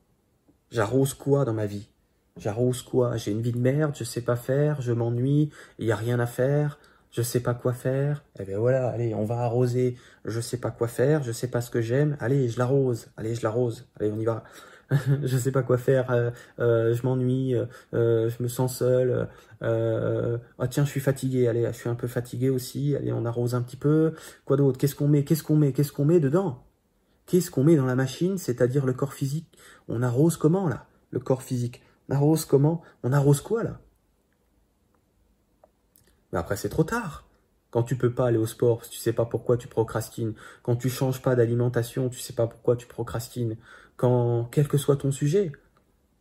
J'arrose 0.72 1.14
quoi 1.14 1.46
dans 1.46 1.54
ma 1.54 1.66
vie? 1.66 1.90
J'arrose 2.38 2.82
quoi? 2.82 3.18
J'ai 3.18 3.32
une 3.32 3.42
vie 3.42 3.52
de 3.52 3.60
merde, 3.60 3.94
je 3.98 4.04
sais 4.04 4.22
pas 4.22 4.38
faire, 4.38 4.82
je 4.82 4.94
m'ennuie, 4.94 5.52
il 5.78 5.86
n'y 5.86 5.92
a 5.92 5.98
rien 5.98 6.20
à 6.20 6.26
faire, 6.26 6.80
je 7.12 7.22
sais 7.22 7.42
pas 7.42 7.54
quoi 7.54 7.74
faire. 7.74 8.24
Eh 8.40 8.46
bien 8.46 8.58
voilà, 8.58 8.90
allez, 8.90 9.14
on 9.14 9.26
va 9.26 9.40
arroser, 9.40 9.98
je 10.26 10.40
sais 10.40 10.58
pas 10.58 10.72
quoi 10.72 10.88
faire, 10.88 11.24
je 11.24 11.32
sais 11.32 11.50
pas 11.50 11.62
ce 11.62 11.70
que 11.70 11.82
j'aime, 11.82 12.16
allez, 12.20 12.48
je 12.48 12.58
l'arrose, 12.58 13.08
allez, 13.18 13.36
je 13.36 13.44
l'arrose, 13.44 13.90
allez, 14.00 14.12
on 14.12 14.20
y 14.20 14.26
va. 14.26 14.44
je 15.24 15.38
sais 15.38 15.52
pas 15.52 15.64
quoi 15.64 15.78
faire, 15.78 16.12
euh, 16.12 16.32
euh, 16.60 16.94
je 16.94 17.04
m'ennuie, 17.04 17.56
euh, 17.56 18.30
je 18.30 18.44
me 18.44 18.48
sens 18.48 18.78
seul. 18.78 19.28
ah 19.62 20.68
tiens, 20.70 20.86
je 20.86 20.90
suis 20.90 21.00
fatigué. 21.00 21.48
Allez, 21.48 21.66
je 21.68 21.78
suis 21.78 21.90
un 21.90 21.96
peu 21.96 22.08
fatigué 22.08 22.50
aussi. 22.50 22.96
Allez, 22.96 23.14
on 23.14 23.26
arrose 23.26 23.56
un 23.56 23.62
petit 23.62 23.78
peu. 23.78 24.14
Quoi 24.46 24.58
d'autre? 24.58 24.78
Qu'est-ce 24.78 24.96
qu'on 24.96 25.08
met? 25.08 25.24
Qu'est-ce 25.24 25.44
qu'on 25.44 25.56
met? 25.56 25.74
Qu'est-ce 25.74 25.92
qu'on 25.92 26.06
met 26.06 26.20
dedans? 26.20 26.64
Qu'est-ce 27.26 27.52
qu'on 27.52 27.64
met 27.64 27.76
dans 27.76 27.86
la 27.86 27.96
machine, 27.96 28.38
c'est-à-dire 28.38 28.86
le 28.86 28.94
corps 28.94 29.14
physique? 29.14 29.48
On 29.88 30.02
arrose 30.04 30.38
comment 30.38 30.68
là? 30.68 30.88
Le 31.12 31.20
corps 31.20 31.44
physique. 31.44 31.82
On 32.10 32.16
arrose 32.16 32.46
comment? 32.46 32.82
On 33.04 33.14
arrose 33.14 33.42
quoi 33.42 33.64
là? 33.64 33.80
Mais 36.34 36.40
après 36.40 36.58
c'est 36.58 36.70
trop 36.70 36.84
tard. 36.84 37.26
Quand 37.70 37.84
tu 37.84 37.96
peux 37.96 38.14
pas 38.14 38.28
aller 38.28 38.38
au 38.38 38.46
sport, 38.46 38.82
tu 38.82 39.00
sais 39.00 39.14
pas 39.14 39.24
pourquoi 39.24 39.56
tu 39.56 39.70
procrastines. 39.70 40.34
Quand 40.62 40.76
tu 40.76 40.90
changes 40.90 41.22
pas 41.22 41.36
d'alimentation, 41.36 42.10
tu 42.10 42.20
sais 42.20 42.34
pas 42.34 42.48
pourquoi 42.48 42.76
tu 42.76 42.86
procrastines. 42.86 43.56
Quel 44.52 44.68
que 44.68 44.78
soit 44.78 44.98
ton 44.98 45.12
sujet, 45.12 45.52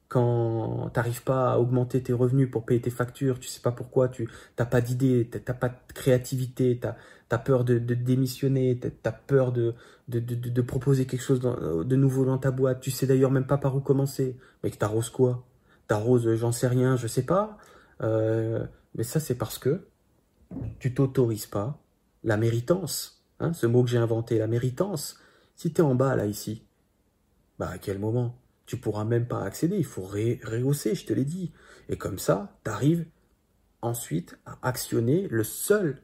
quand 0.08 0.90
t'arrives 0.92 1.22
pas 1.22 1.52
à 1.52 1.58
augmenter 1.58 2.02
tes 2.02 2.12
revenus 2.12 2.50
pour 2.50 2.64
payer 2.66 2.80
tes 2.80 2.90
factures, 2.90 3.38
tu 3.38 3.48
sais 3.48 3.60
pas 3.60 3.72
pourquoi, 3.72 4.08
tu 4.08 4.28
n'as 4.58 4.66
pas 4.66 4.80
d'idée, 4.80 5.28
t'as 5.30 5.54
pas 5.54 5.68
de 5.68 5.92
créativité, 5.94 6.78
tu 6.80 6.86
as, 7.34 7.38
peur 7.38 7.64
de, 7.64 7.78
de 7.78 7.94
démissionner, 7.94 8.78
as 9.04 9.12
peur 9.12 9.52
de 9.52 9.74
de, 10.10 10.62
proposer 10.62 11.06
quelque 11.06 11.22
chose 11.22 11.40
de 11.40 11.96
nouveau 11.96 12.24
dans 12.24 12.38
ta 12.38 12.50
boîte, 12.50 12.80
tu 12.80 12.90
sais 12.90 13.06
d'ailleurs 13.06 13.30
même 13.30 13.46
pas 13.46 13.58
par 13.58 13.76
où 13.76 13.80
commencer. 13.80 14.36
Mais 14.62 14.70
que 14.70 14.76
t'arroses 14.76 15.10
quoi? 15.10 15.44
T'arroses, 15.86 16.34
j'en 16.34 16.52
sais 16.52 16.68
rien, 16.68 16.96
je 16.96 17.06
sais 17.06 17.24
pas. 17.24 17.58
Euh, 18.02 18.66
mais 18.94 19.04
ça 19.04 19.20
c'est 19.20 19.36
parce 19.36 19.58
que 19.58 19.86
tu 20.78 20.94
t'autorises 20.94 21.46
pas 21.46 21.78
la 22.24 22.36
méritance, 22.36 23.24
hein, 23.38 23.52
ce 23.52 23.66
mot 23.66 23.82
que 23.84 23.90
j'ai 23.90 23.98
inventé, 23.98 24.38
la 24.38 24.46
méritance. 24.46 25.18
Si 25.54 25.72
tu 25.72 25.80
es 25.80 25.84
en 25.84 25.94
bas 25.94 26.16
là 26.16 26.26
ici, 26.26 26.64
bah 27.60 27.68
à 27.68 27.78
quel 27.78 27.98
moment? 27.98 28.38
Tu 28.64 28.78
pourras 28.78 29.04
même 29.04 29.26
pas 29.26 29.44
accéder, 29.44 29.76
il 29.76 29.84
faut 29.84 30.00
rehausser, 30.02 30.94
je 30.94 31.04
te 31.04 31.12
l'ai 31.12 31.26
dit. 31.26 31.52
Et 31.90 31.98
comme 31.98 32.18
ça, 32.18 32.58
tu 32.64 32.70
arrives 32.70 33.04
ensuite 33.82 34.38
à 34.46 34.58
actionner 34.66 35.28
le 35.28 35.44
seul 35.44 36.00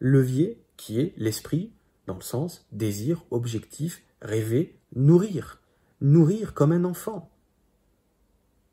levier 0.00 0.60
qui 0.76 1.00
est 1.00 1.14
l'esprit, 1.16 1.72
dans 2.08 2.16
le 2.16 2.22
sens 2.22 2.66
désir, 2.72 3.24
objectif, 3.30 4.02
rêver, 4.20 4.80
nourrir. 4.96 5.62
Nourrir 6.00 6.54
comme 6.54 6.72
un 6.72 6.84
enfant. 6.84 7.30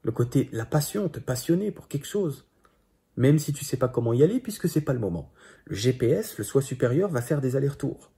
Le 0.01 0.11
côté, 0.11 0.49
la 0.51 0.65
passion, 0.65 1.07
te 1.07 1.19
passionner 1.19 1.71
pour 1.71 1.87
quelque 1.87 2.07
chose. 2.07 2.47
Même 3.15 3.37
si 3.37 3.53
tu 3.53 3.63
sais 3.63 3.77
pas 3.77 3.89
comment 3.89 4.13
y 4.13 4.23
aller, 4.23 4.39
puisque 4.39 4.67
c'est 4.67 4.81
pas 4.81 4.93
le 4.93 4.99
moment. 4.99 5.31
Le 5.65 5.75
GPS, 5.75 6.39
le 6.39 6.43
soi 6.43 6.63
supérieur, 6.63 7.11
va 7.11 7.21
faire 7.21 7.41
des 7.41 7.55
allers-retours. 7.55 8.11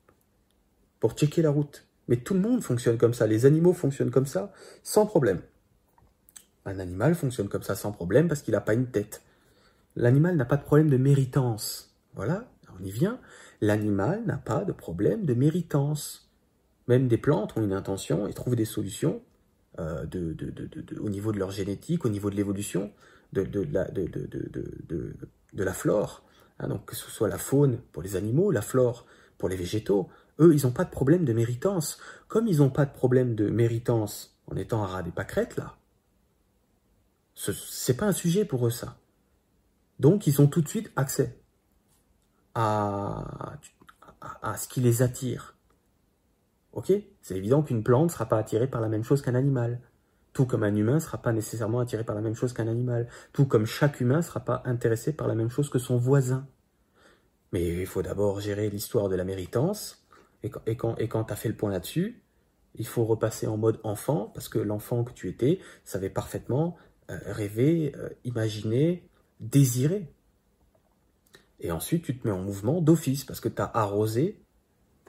Pour 1.01 1.11
checker 1.15 1.41
la 1.41 1.49
route. 1.49 1.84
Mais 2.07 2.17
tout 2.17 2.33
le 2.33 2.39
monde 2.39 2.61
fonctionne 2.61 2.97
comme 2.97 3.13
ça, 3.13 3.27
les 3.27 3.45
animaux 3.45 3.73
fonctionnent 3.73 4.11
comme 4.11 4.25
ça, 4.25 4.51
sans 4.83 5.05
problème. 5.05 5.41
Un 6.65 6.79
animal 6.79 7.15
fonctionne 7.15 7.47
comme 7.47 7.63
ça 7.63 7.75
sans 7.75 7.91
problème 7.91 8.27
parce 8.27 8.41
qu'il 8.41 8.53
n'a 8.53 8.61
pas 8.61 8.73
une 8.73 8.87
tête. 8.87 9.21
L'animal 9.95 10.35
n'a 10.35 10.45
pas 10.45 10.57
de 10.57 10.63
problème 10.63 10.89
de 10.89 10.97
méritance. 10.97 11.95
Voilà, 12.15 12.45
on 12.77 12.83
y 12.83 12.91
vient. 12.91 13.19
L'animal 13.61 14.23
n'a 14.25 14.37
pas 14.37 14.63
de 14.65 14.71
problème 14.71 15.25
de 15.25 15.33
méritance. 15.33 16.29
Même 16.87 17.07
des 17.07 17.17
plantes 17.17 17.57
ont 17.57 17.63
une 17.63 17.73
intention 17.73 18.27
et 18.27 18.33
trouvent 18.33 18.55
des 18.55 18.65
solutions 18.65 19.21
euh, 19.79 20.05
au 20.99 21.09
niveau 21.09 21.31
de 21.31 21.39
leur 21.39 21.51
génétique, 21.51 22.05
au 22.05 22.09
niveau 22.09 22.29
de 22.29 22.35
l'évolution 22.35 22.91
de, 23.33 23.41
la, 23.71 23.85
de, 23.85 25.63
la 25.63 25.73
flore. 25.73 26.23
Hein, 26.59 26.67
donc 26.69 26.85
que 26.85 26.95
ce 26.95 27.09
soit 27.09 27.27
la 27.27 27.37
faune 27.37 27.79
pour 27.91 28.01
les 28.01 28.15
animaux, 28.15 28.51
la 28.51 28.61
flore 28.61 29.05
pour 29.37 29.49
les 29.49 29.55
végétaux, 29.55 30.09
eux, 30.39 30.53
ils 30.53 30.65
n'ont 30.65 30.71
pas 30.71 30.83
de 30.83 30.89
problème 30.89 31.25
de 31.25 31.33
méritance. 31.33 31.99
Comme 32.27 32.47
ils 32.47 32.57
n'ont 32.57 32.69
pas 32.69 32.85
de 32.85 32.93
problème 32.93 33.35
de 33.35 33.49
méritance 33.49 34.37
en 34.47 34.55
étant 34.55 34.83
à 34.83 34.87
ras 34.87 35.03
des 35.03 35.11
pâquerettes, 35.11 35.55
là, 35.55 35.77
c'est 37.35 37.97
pas 37.97 38.05
un 38.05 38.13
sujet 38.13 38.45
pour 38.45 38.65
eux, 38.65 38.71
ça. 38.71 38.97
Donc, 39.99 40.27
ils 40.27 40.41
ont 40.41 40.47
tout 40.47 40.61
de 40.61 40.67
suite 40.67 40.91
accès 40.95 41.39
à, 42.53 43.57
à, 44.41 44.57
ce 44.57 44.67
qui 44.67 44.81
les 44.81 45.01
attire. 45.01 45.55
Ok? 46.73 46.91
C'est 47.21 47.35
évident 47.35 47.61
qu'une 47.63 47.83
plante 47.83 48.05
ne 48.05 48.11
sera 48.11 48.25
pas 48.25 48.37
attirée 48.37 48.67
par 48.67 48.81
la 48.81 48.89
même 48.89 49.03
chose 49.03 49.21
qu'un 49.21 49.35
animal. 49.35 49.81
Tout 50.33 50.45
comme 50.45 50.63
un 50.63 50.75
humain 50.75 50.95
ne 50.95 50.99
sera 50.99 51.17
pas 51.17 51.31
nécessairement 51.31 51.79
attiré 51.79 52.03
par 52.03 52.15
la 52.15 52.21
même 52.21 52.35
chose 52.35 52.51
qu'un 52.51 52.67
animal. 52.67 53.07
Tout 53.31 53.45
comme 53.45 53.65
chaque 53.65 54.01
humain 54.01 54.17
ne 54.17 54.21
sera 54.21 54.41
pas 54.41 54.61
intéressé 54.65 55.13
par 55.13 55.27
la 55.27 55.35
même 55.35 55.49
chose 55.49 55.69
que 55.69 55.79
son 55.79 55.97
voisin. 55.97 56.45
Mais 57.53 57.81
il 57.81 57.85
faut 57.85 58.01
d'abord 58.01 58.41
gérer 58.41 58.69
l'histoire 58.69 59.07
de 59.07 59.15
la 59.15 59.23
méritance, 59.23 60.04
et 60.65 60.75
quand, 60.75 60.95
tu 60.95 61.33
as 61.33 61.35
fait 61.35 61.49
le 61.49 61.55
point 61.55 61.71
là-dessus, 61.71 62.21
il 62.75 62.87
faut 62.87 63.05
repasser 63.05 63.47
en 63.47 63.57
mode 63.57 63.79
enfant, 63.83 64.31
parce 64.33 64.49
que 64.49 64.59
l'enfant 64.59 65.03
que 65.03 65.13
tu 65.13 65.29
étais 65.29 65.59
savait 65.83 66.09
parfaitement 66.09 66.75
euh, 67.09 67.17
rêver, 67.27 67.93
euh, 67.97 68.09
imaginer, 68.23 69.07
désirer. 69.39 70.11
Et 71.59 71.71
ensuite, 71.71 72.03
tu 72.03 72.17
te 72.17 72.27
mets 72.27 72.33
en 72.33 72.41
mouvement 72.41 72.81
d'office, 72.81 73.23
parce 73.23 73.39
que 73.39 73.49
tu 73.49 73.61
as 73.61 73.71
arrosé, 73.73 74.41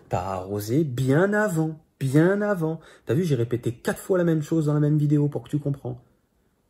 tu 0.08 0.16
arrosé 0.16 0.84
bien 0.84 1.32
avant, 1.32 1.80
bien 1.98 2.40
avant. 2.40 2.80
Tu 3.06 3.12
as 3.12 3.14
vu, 3.14 3.24
j'ai 3.24 3.34
répété 3.34 3.72
quatre 3.72 4.00
fois 4.00 4.18
la 4.18 4.24
même 4.24 4.42
chose 4.42 4.66
dans 4.66 4.74
la 4.74 4.80
même 4.80 4.98
vidéo 4.98 5.28
pour 5.28 5.42
que 5.42 5.48
tu 5.48 5.58
comprends. 5.58 6.00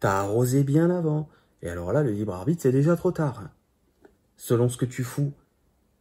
Tu 0.00 0.06
as 0.06 0.18
arrosé 0.20 0.64
bien 0.64 0.90
avant. 0.90 1.28
Et 1.62 1.68
alors 1.68 1.92
là, 1.92 2.02
le 2.02 2.10
libre 2.10 2.34
arbitre, 2.34 2.62
c'est 2.62 2.72
déjà 2.72 2.96
trop 2.96 3.12
tard. 3.12 3.40
Hein. 3.40 3.50
Selon 4.36 4.68
ce 4.68 4.76
que 4.76 4.84
tu 4.84 5.04
fous, 5.04 5.32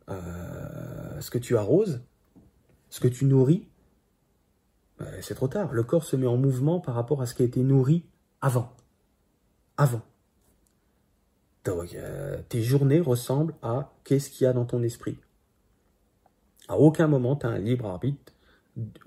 euh, 0.09 1.19
ce 1.19 1.29
que 1.31 1.37
tu 1.37 1.57
arroses, 1.57 2.01
ce 2.89 2.99
que 2.99 3.07
tu 3.07 3.25
nourris, 3.25 3.67
ben, 4.99 5.07
c'est 5.21 5.35
trop 5.35 5.47
tard. 5.47 5.73
Le 5.73 5.83
corps 5.83 6.05
se 6.05 6.15
met 6.15 6.27
en 6.27 6.37
mouvement 6.37 6.79
par 6.79 6.95
rapport 6.95 7.21
à 7.21 7.25
ce 7.25 7.33
qui 7.33 7.41
a 7.41 7.45
été 7.45 7.61
nourri 7.61 8.05
avant. 8.41 8.73
Avant. 9.77 10.01
Donc, 11.65 11.95
euh, 11.95 12.41
tes 12.47 12.61
journées 12.61 13.01
ressemblent 13.01 13.55
à 13.61 13.91
qu'est-ce 14.03 14.29
qu'il 14.29 14.45
y 14.45 14.47
a 14.47 14.53
dans 14.53 14.65
ton 14.65 14.83
esprit. 14.83 15.17
À 16.67 16.77
aucun 16.77 17.07
moment, 17.07 17.35
tu 17.35 17.45
as 17.45 17.49
un 17.49 17.57
libre 17.57 17.87
arbitre 17.87 18.33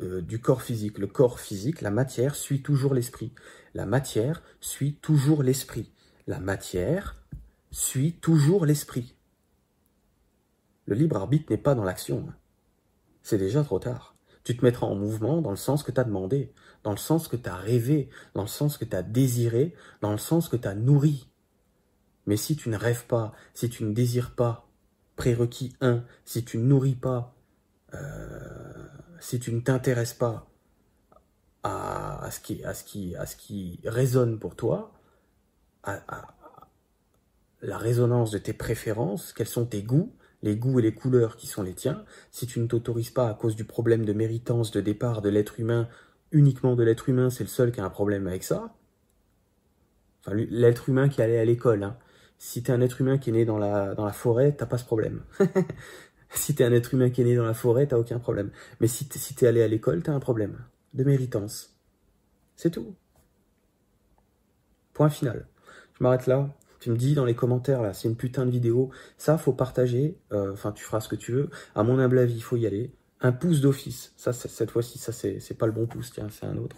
euh, 0.01 0.21
du 0.21 0.41
corps 0.41 0.63
physique. 0.63 0.99
Le 0.99 1.07
corps 1.07 1.41
physique, 1.41 1.81
la 1.81 1.91
matière, 1.91 2.35
suit 2.35 2.63
toujours 2.63 2.95
l'esprit. 2.95 3.33
La 3.75 3.87
matière 3.87 4.43
suit 4.61 4.95
toujours 4.95 5.43
l'esprit. 5.43 5.91
La 6.27 6.41
matière 6.41 7.17
suit 7.71 8.15
toujours 8.15 8.67
l'esprit. 8.67 9.15
Le 10.87 10.95
libre 10.95 11.17
arbitre 11.17 11.51
n'est 11.51 11.59
pas 11.59 11.75
dans 11.75 11.85
l'action 11.85 12.27
c'est 13.29 13.37
déjà 13.37 13.63
trop 13.63 13.79
tard. 13.79 14.17
Tu 14.43 14.57
te 14.57 14.65
mettras 14.65 14.87
en 14.87 14.95
mouvement 14.95 15.43
dans 15.43 15.51
le 15.51 15.57
sens 15.57 15.83
que 15.83 15.93
tu 15.93 16.01
as 16.01 16.05
demandé, 16.05 16.55
dans 16.83 16.93
le 16.93 16.97
sens 16.97 17.29
que 17.29 17.37
tu 17.37 17.47
as 17.47 17.57
rêvé, 17.57 18.09
dans 18.35 18.41
le 18.41 18.49
sens 18.49 18.79
que 18.79 18.87
tu 18.87 18.97
as 18.97 19.03
désiré, 19.03 19.75
dans 20.01 20.13
le 20.13 20.19
sens 20.19 20.49
que 20.49 20.57
tu 20.57 20.67
as 20.67 20.75
nourri. 20.75 21.31
Mais 22.25 22.39
si 22.39 22.57
tu 22.57 22.71
ne 22.71 22.77
rêves 22.79 23.05
pas, 23.05 23.35
si 23.53 23.69
tu 23.69 23.85
ne 23.85 23.93
désires 23.93 24.35
pas, 24.35 24.67
prérequis 25.17 25.77
1, 25.83 26.05
si 26.25 26.43
tu 26.43 26.57
ne 26.57 26.65
nourris 26.65 26.95
pas, 26.95 27.35
euh, 27.93 28.87
si 29.21 29.39
tu 29.39 29.53
ne 29.53 29.61
t'intéresses 29.61 30.15
pas 30.15 30.51
à, 31.65 32.31
ce 32.31 32.41
qui, 32.41 33.79
résonne 33.85 34.39
pour 34.39 34.57
toi, 34.57 34.95
à 35.83 36.01
la 37.61 37.77
résonance 37.77 38.31
de 38.31 38.39
tes 38.39 38.55
préférences, 38.55 39.35
quels 39.35 39.49
sont 39.49 39.67
tes 39.67 39.83
goûts, 39.83 40.15
les 40.43 40.57
goûts 40.57 40.79
et 40.79 40.83
les 40.83 40.95
couleurs 40.95 41.37
qui 41.37 41.47
sont 41.47 41.63
les 41.63 41.75
tiens, 41.75 42.05
si 42.31 42.47
tu 42.47 42.61
ne 42.61 42.67
t'autorises 42.67 43.11
pas 43.11 43.29
à 43.29 43.35
cause 43.35 43.57
du 43.57 43.65
problème 43.65 44.05
de 44.05 44.13
méritance 44.13 44.71
de 44.71 44.81
départ 44.81 45.23
de 45.23 45.29
l'être 45.29 45.59
humain, 45.59 45.89
uniquement 46.31 46.77
de 46.77 46.83
l'être 46.83 47.09
humain, 47.09 47.31
c'est 47.31 47.45
le 47.45 47.49
seul 47.49 47.73
qui 47.73 47.81
a 47.81 47.85
un 47.85 47.91
problème 47.91 48.27
avec 48.27 48.45
ça. 48.45 48.75
Enfin, 50.21 50.35
l'être 50.35 50.89
humain 50.89 51.09
qui 51.09 51.23
allait 51.23 51.39
à 51.39 51.45
l'école. 51.45 51.83
Hein. 51.83 51.97
Si 52.39 52.61
es 52.61 52.71
un 52.71 52.81
être 52.81 53.01
humain 53.01 53.19
qui 53.19 53.31
est 53.31 53.33
né 53.33 53.45
dans 53.45 53.59
la, 53.59 53.95
dans 53.95 54.05
la 54.05 54.13
forêt, 54.13 54.53
t'as 54.53 54.67
pas 54.67 54.79
ce 54.79 54.85
problème. 54.85 55.23
si 56.31 56.55
tu 56.55 56.63
es 56.63 56.67
un 56.67 56.73
être 56.73 56.95
humain 56.95 57.11
qui 57.11 57.23
est 57.23 57.25
né 57.25 57.37
dans 57.37 57.45
la 57.45 57.55
forêt, 57.55 57.87
t'as 57.87 57.99
aucun 57.99 58.19
problème. 58.19 58.51
Mais 58.81 58.87
si 58.87 59.09
tu 59.09 59.19
si 59.19 59.47
allé 59.47 59.63
à 59.63 59.69
l'école, 59.69 60.03
t'as 60.03 60.13
un 60.13 60.21
problème 60.21 60.59
de 60.95 61.05
méritance. 61.05 61.75
C'est 62.57 62.71
tout. 62.71 62.95
Point 64.95 65.11
final. 65.11 65.47
Je 65.99 66.05
m'arrête 66.05 66.27
là. 66.27 66.49
Tu 66.81 66.91
me 66.91 66.97
dis 66.97 67.15
dans 67.15 67.25
les 67.25 67.35
commentaires, 67.35 67.83
là, 67.83 67.93
c'est 67.93 68.09
une 68.09 68.17
putain 68.17 68.47
de 68.47 68.51
vidéo. 68.51 68.91
Ça, 69.17 69.37
faut 69.39 69.53
partager. 69.53 70.17
Euh, 70.33 70.53
enfin, 70.53 70.73
tu 70.73 70.85
feras 70.85 71.01
ce 71.01 71.09
que 71.09 71.17
tu 71.17 71.33
veux. 71.33 71.51
À 71.75 71.83
mon 71.83 71.99
humble 71.99 72.19
avis, 72.19 72.35
il 72.35 72.43
faut 72.43 72.57
y 72.57 72.67
aller. 72.67 72.93
Un 73.21 73.33
pouce 73.33 73.61
d'office. 73.61 74.13
Ça, 74.17 74.33
cette 74.33 74.71
fois-ci, 74.71 74.99
ça, 74.99 75.13
c'est 75.13 75.59
pas 75.59 75.67
le 75.67 75.73
bon 75.73 75.87
pouce. 75.87 76.13
Tiens, 76.13 76.29
c'est 76.31 76.47
un 76.47 76.57
autre. 76.57 76.77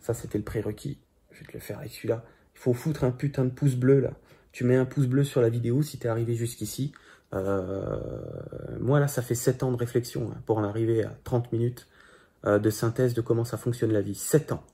Ça, 0.00 0.14
c'était 0.14 0.38
le 0.38 0.44
prérequis. 0.44 0.98
Je 1.32 1.40
vais 1.40 1.46
te 1.46 1.52
le 1.54 1.60
faire 1.60 1.78
avec 1.78 1.92
celui-là. 1.92 2.24
Il 2.54 2.60
faut 2.60 2.72
foutre 2.72 3.04
un 3.04 3.10
putain 3.10 3.44
de 3.44 3.50
pouce 3.50 3.74
bleu, 3.74 4.00
là. 4.00 4.12
Tu 4.52 4.64
mets 4.64 4.76
un 4.76 4.86
pouce 4.86 5.06
bleu 5.06 5.24
sur 5.24 5.42
la 5.42 5.48
vidéo 5.48 5.82
si 5.82 5.98
t'es 5.98 6.08
arrivé 6.08 6.34
jusqu'ici. 6.34 6.92
Euh, 7.34 7.98
moi, 8.80 9.00
là, 9.00 9.08
ça 9.08 9.22
fait 9.22 9.34
7 9.34 9.64
ans 9.64 9.72
de 9.72 9.76
réflexion 9.76 10.30
hein, 10.30 10.40
pour 10.46 10.58
en 10.58 10.64
arriver 10.64 11.04
à 11.04 11.18
30 11.24 11.52
minutes 11.52 11.88
euh, 12.44 12.58
de 12.58 12.70
synthèse 12.70 13.12
de 13.12 13.20
comment 13.20 13.44
ça 13.44 13.56
fonctionne 13.56 13.92
la 13.92 14.00
vie. 14.00 14.14
7 14.14 14.52
ans. 14.52 14.64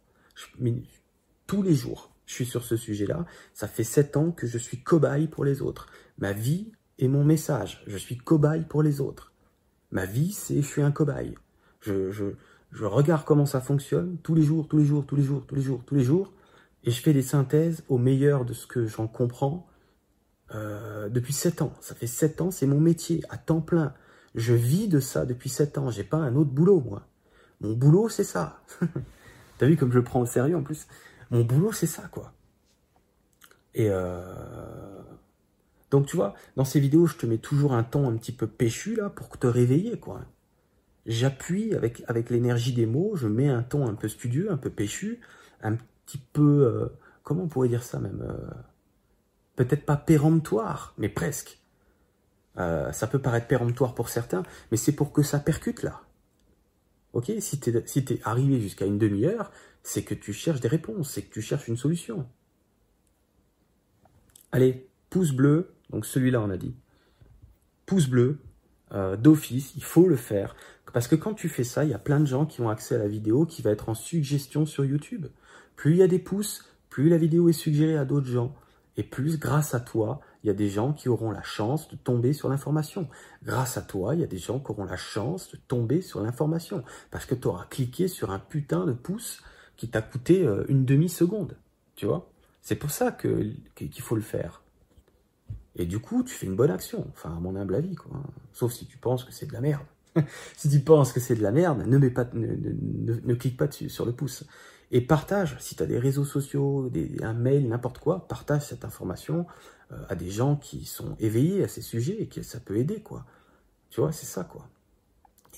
tous 1.46 1.62
les 1.62 1.74
jours 1.74 2.11
je 2.32 2.36
suis 2.36 2.46
sur 2.46 2.64
ce 2.64 2.76
sujet-là. 2.76 3.26
Ça 3.52 3.68
fait 3.68 3.84
sept 3.84 4.16
ans 4.16 4.30
que 4.30 4.46
je 4.46 4.56
suis 4.56 4.82
cobaye 4.82 5.26
pour 5.26 5.44
les 5.44 5.60
autres. 5.60 5.86
Ma 6.16 6.32
vie 6.32 6.72
est 6.98 7.08
mon 7.08 7.24
message. 7.24 7.82
Je 7.86 7.98
suis 7.98 8.16
cobaye 8.16 8.64
pour 8.64 8.82
les 8.82 9.02
autres. 9.02 9.32
Ma 9.90 10.06
vie, 10.06 10.32
c'est 10.32 10.62
je 10.62 10.66
suis 10.66 10.80
un 10.80 10.92
cobaye. 10.92 11.34
Je, 11.80 12.10
je, 12.10 12.24
je 12.70 12.84
regarde 12.86 13.24
comment 13.26 13.44
ça 13.44 13.60
fonctionne 13.60 14.16
tous 14.22 14.34
les 14.34 14.42
jours, 14.42 14.66
tous 14.66 14.78
les 14.78 14.86
jours, 14.86 15.04
tous 15.04 15.16
les 15.16 15.22
jours, 15.22 15.44
tous 15.46 15.54
les 15.54 15.60
jours, 15.60 15.82
tous 15.84 15.94
les 15.94 16.04
jours, 16.04 16.32
et 16.84 16.90
je 16.90 17.02
fais 17.02 17.12
des 17.12 17.22
synthèses 17.22 17.84
au 17.90 17.98
meilleur 17.98 18.46
de 18.46 18.54
ce 18.54 18.66
que 18.66 18.86
j'en 18.86 19.06
comprends 19.06 19.66
euh, 20.54 21.10
depuis 21.10 21.34
sept 21.34 21.60
ans. 21.60 21.74
Ça 21.80 21.94
fait 21.94 22.06
sept 22.06 22.40
ans, 22.40 22.50
c'est 22.50 22.66
mon 22.66 22.80
métier 22.80 23.22
à 23.28 23.36
temps 23.36 23.60
plein. 23.60 23.92
Je 24.34 24.54
vis 24.54 24.88
de 24.88 25.00
ça 25.00 25.26
depuis 25.26 25.50
sept 25.50 25.76
ans. 25.76 25.90
J'ai 25.90 26.04
pas 26.04 26.16
un 26.16 26.34
autre 26.34 26.50
boulot, 26.50 26.80
moi. 26.80 27.06
Mon 27.60 27.74
boulot, 27.74 28.08
c'est 28.08 28.24
ça. 28.24 28.62
T'as 29.58 29.66
vu 29.66 29.76
comme 29.76 29.92
je 29.92 30.00
prends 30.00 30.22
au 30.22 30.26
sérieux 30.26 30.56
en 30.56 30.62
plus? 30.62 30.86
Mon 31.32 31.44
boulot, 31.44 31.72
c'est 31.72 31.86
ça, 31.86 32.02
quoi. 32.12 32.34
Et 33.74 33.88
euh... 33.88 35.02
donc, 35.90 36.06
tu 36.06 36.14
vois, 36.14 36.34
dans 36.56 36.64
ces 36.66 36.78
vidéos, 36.78 37.06
je 37.06 37.16
te 37.16 37.24
mets 37.24 37.38
toujours 37.38 37.72
un 37.72 37.82
ton 37.84 38.06
un 38.08 38.16
petit 38.18 38.32
peu 38.32 38.46
péchu, 38.46 38.96
là, 38.96 39.08
pour 39.08 39.38
te 39.38 39.46
réveiller, 39.46 39.98
quoi. 39.98 40.20
J'appuie 41.06 41.74
avec, 41.74 42.04
avec 42.06 42.28
l'énergie 42.28 42.74
des 42.74 42.84
mots, 42.84 43.16
je 43.16 43.28
mets 43.28 43.48
un 43.48 43.62
ton 43.62 43.88
un 43.88 43.94
peu 43.94 44.08
studieux, 44.08 44.52
un 44.52 44.58
peu 44.58 44.68
péchu, 44.68 45.20
un 45.62 45.76
petit 45.76 46.18
peu... 46.18 46.66
Euh, 46.66 46.88
comment 47.22 47.44
on 47.44 47.48
pourrait 47.48 47.68
dire 47.68 47.82
ça, 47.82 47.98
même 47.98 48.22
euh, 48.22 48.50
Peut-être 49.56 49.86
pas 49.86 49.96
péremptoire, 49.96 50.94
mais 50.98 51.08
presque. 51.08 51.58
Ça 52.56 53.06
peut 53.10 53.18
paraître 53.18 53.46
péremptoire 53.46 53.94
pour 53.94 54.10
certains, 54.10 54.42
mais 54.70 54.76
c'est 54.76 54.92
pour 54.92 55.12
que 55.12 55.22
ça 55.22 55.38
percute, 55.38 55.82
là. 55.82 56.02
Ok, 57.12 57.30
si 57.40 57.60
tu 57.60 57.70
es, 57.70 58.20
arrivé 58.24 58.60
jusqu'à 58.60 58.86
une 58.86 58.98
demi-heure, 58.98 59.50
c'est 59.82 60.02
que 60.02 60.14
tu 60.14 60.32
cherches 60.32 60.60
des 60.60 60.68
réponses, 60.68 61.10
c'est 61.10 61.22
que 61.22 61.32
tu 61.32 61.42
cherches 61.42 61.68
une 61.68 61.76
solution. 61.76 62.26
Allez, 64.50 64.88
pouce 65.10 65.32
bleu, 65.32 65.74
donc 65.90 66.06
celui-là 66.06 66.40
on 66.40 66.50
a 66.50 66.56
dit. 66.56 66.74
Pouce 67.86 68.08
bleu, 68.08 68.38
euh, 68.92 69.16
d'office, 69.16 69.74
il 69.76 69.84
faut 69.84 70.08
le 70.08 70.16
faire. 70.16 70.56
Parce 70.92 71.08
que 71.08 71.16
quand 71.16 71.34
tu 71.34 71.48
fais 71.48 71.64
ça, 71.64 71.84
il 71.84 71.90
y 71.90 71.94
a 71.94 71.98
plein 71.98 72.20
de 72.20 72.26
gens 72.26 72.46
qui 72.46 72.60
ont 72.60 72.68
accès 72.68 72.94
à 72.94 72.98
la 72.98 73.08
vidéo 73.08 73.46
qui 73.46 73.62
va 73.62 73.70
être 73.70 73.88
en 73.88 73.94
suggestion 73.94 74.66
sur 74.66 74.84
YouTube. 74.84 75.26
Plus 75.76 75.92
il 75.92 75.96
y 75.98 76.02
a 76.02 76.08
des 76.08 76.18
pouces, 76.18 76.68
plus 76.90 77.08
la 77.08 77.16
vidéo 77.16 77.48
est 77.48 77.54
suggérée 77.54 77.96
à 77.96 78.04
d'autres 78.04 78.26
gens. 78.26 78.54
Et 78.98 79.02
plus, 79.02 79.38
grâce 79.38 79.74
à 79.74 79.80
toi, 79.80 80.20
il 80.42 80.48
y 80.48 80.50
a 80.50 80.54
des 80.54 80.68
gens 80.68 80.92
qui 80.92 81.08
auront 81.08 81.30
la 81.30 81.42
chance 81.42 81.88
de 81.88 81.96
tomber 81.96 82.32
sur 82.32 82.48
l'information. 82.48 83.08
Grâce 83.44 83.76
à 83.76 83.82
toi, 83.82 84.14
il 84.14 84.20
y 84.20 84.24
a 84.24 84.28
des 84.28 84.38
gens 84.38 84.58
qui 84.58 84.70
auront 84.70 84.84
la 84.84 84.96
chance 84.96 85.50
de 85.52 85.56
tomber 85.56 86.02
sur 86.02 86.20
l'information. 86.20 86.82
Parce 87.10 87.26
que 87.26 87.34
tu 87.34 87.46
auras 87.46 87.66
cliqué 87.66 88.08
sur 88.08 88.30
un 88.30 88.38
putain 88.38 88.84
de 88.84 88.92
pouce 88.92 89.42
qui 89.76 89.88
t'a 89.88 90.02
coûté 90.02 90.44
euh, 90.44 90.64
une 90.68 90.84
demi-seconde. 90.84 91.56
Tu 91.94 92.06
vois? 92.06 92.30
C'est 92.60 92.76
pour 92.76 92.90
ça 92.90 93.12
qu'il 93.12 93.62
faut 94.00 94.16
le 94.16 94.22
faire. 94.22 94.62
Et 95.76 95.86
du 95.86 96.00
coup, 96.00 96.22
tu 96.22 96.34
fais 96.34 96.46
une 96.46 96.56
bonne 96.56 96.70
action. 96.70 97.06
Enfin, 97.10 97.36
à 97.36 97.40
mon 97.40 97.56
humble 97.56 97.74
avis, 97.74 97.94
quoi. 97.94 98.22
Sauf 98.52 98.72
si 98.72 98.86
tu 98.86 98.98
penses 98.98 99.24
que 99.24 99.32
c'est 99.32 99.46
de 99.46 99.52
la 99.52 99.60
merde. 99.60 99.84
si 100.56 100.68
tu 100.68 100.80
penses 100.80 101.12
que 101.12 101.20
c'est 101.20 101.34
de 101.34 101.42
la 101.42 101.52
merde, 101.52 101.86
ne, 101.86 101.98
mets 101.98 102.10
pas, 102.10 102.26
ne, 102.34 103.34
clique 103.34 103.56
pas 103.56 103.66
dessus, 103.66 103.88
sur 103.88 104.04
le 104.04 104.12
pouce. 104.12 104.44
Et 104.92 105.00
partage, 105.00 105.56
si 105.58 105.74
tu 105.74 105.82
as 105.82 105.86
des 105.86 105.98
réseaux 105.98 106.26
sociaux, 106.26 106.90
un 107.22 107.32
mail, 107.32 107.66
n'importe 107.66 107.98
quoi, 107.98 108.28
partage 108.28 108.66
cette 108.66 108.84
information 108.84 109.46
euh, 109.90 109.96
à 110.10 110.14
des 110.14 110.30
gens 110.30 110.56
qui 110.56 110.84
sont 110.84 111.16
éveillés 111.18 111.64
à 111.64 111.68
ces 111.68 111.80
sujets 111.80 112.20
et 112.20 112.28
que 112.28 112.42
ça 112.42 112.60
peut 112.60 112.76
aider, 112.76 113.00
quoi. 113.00 113.24
Tu 113.88 114.00
vois, 114.00 114.12
c'est 114.12 114.26
ça, 114.26 114.44
quoi. 114.44 114.68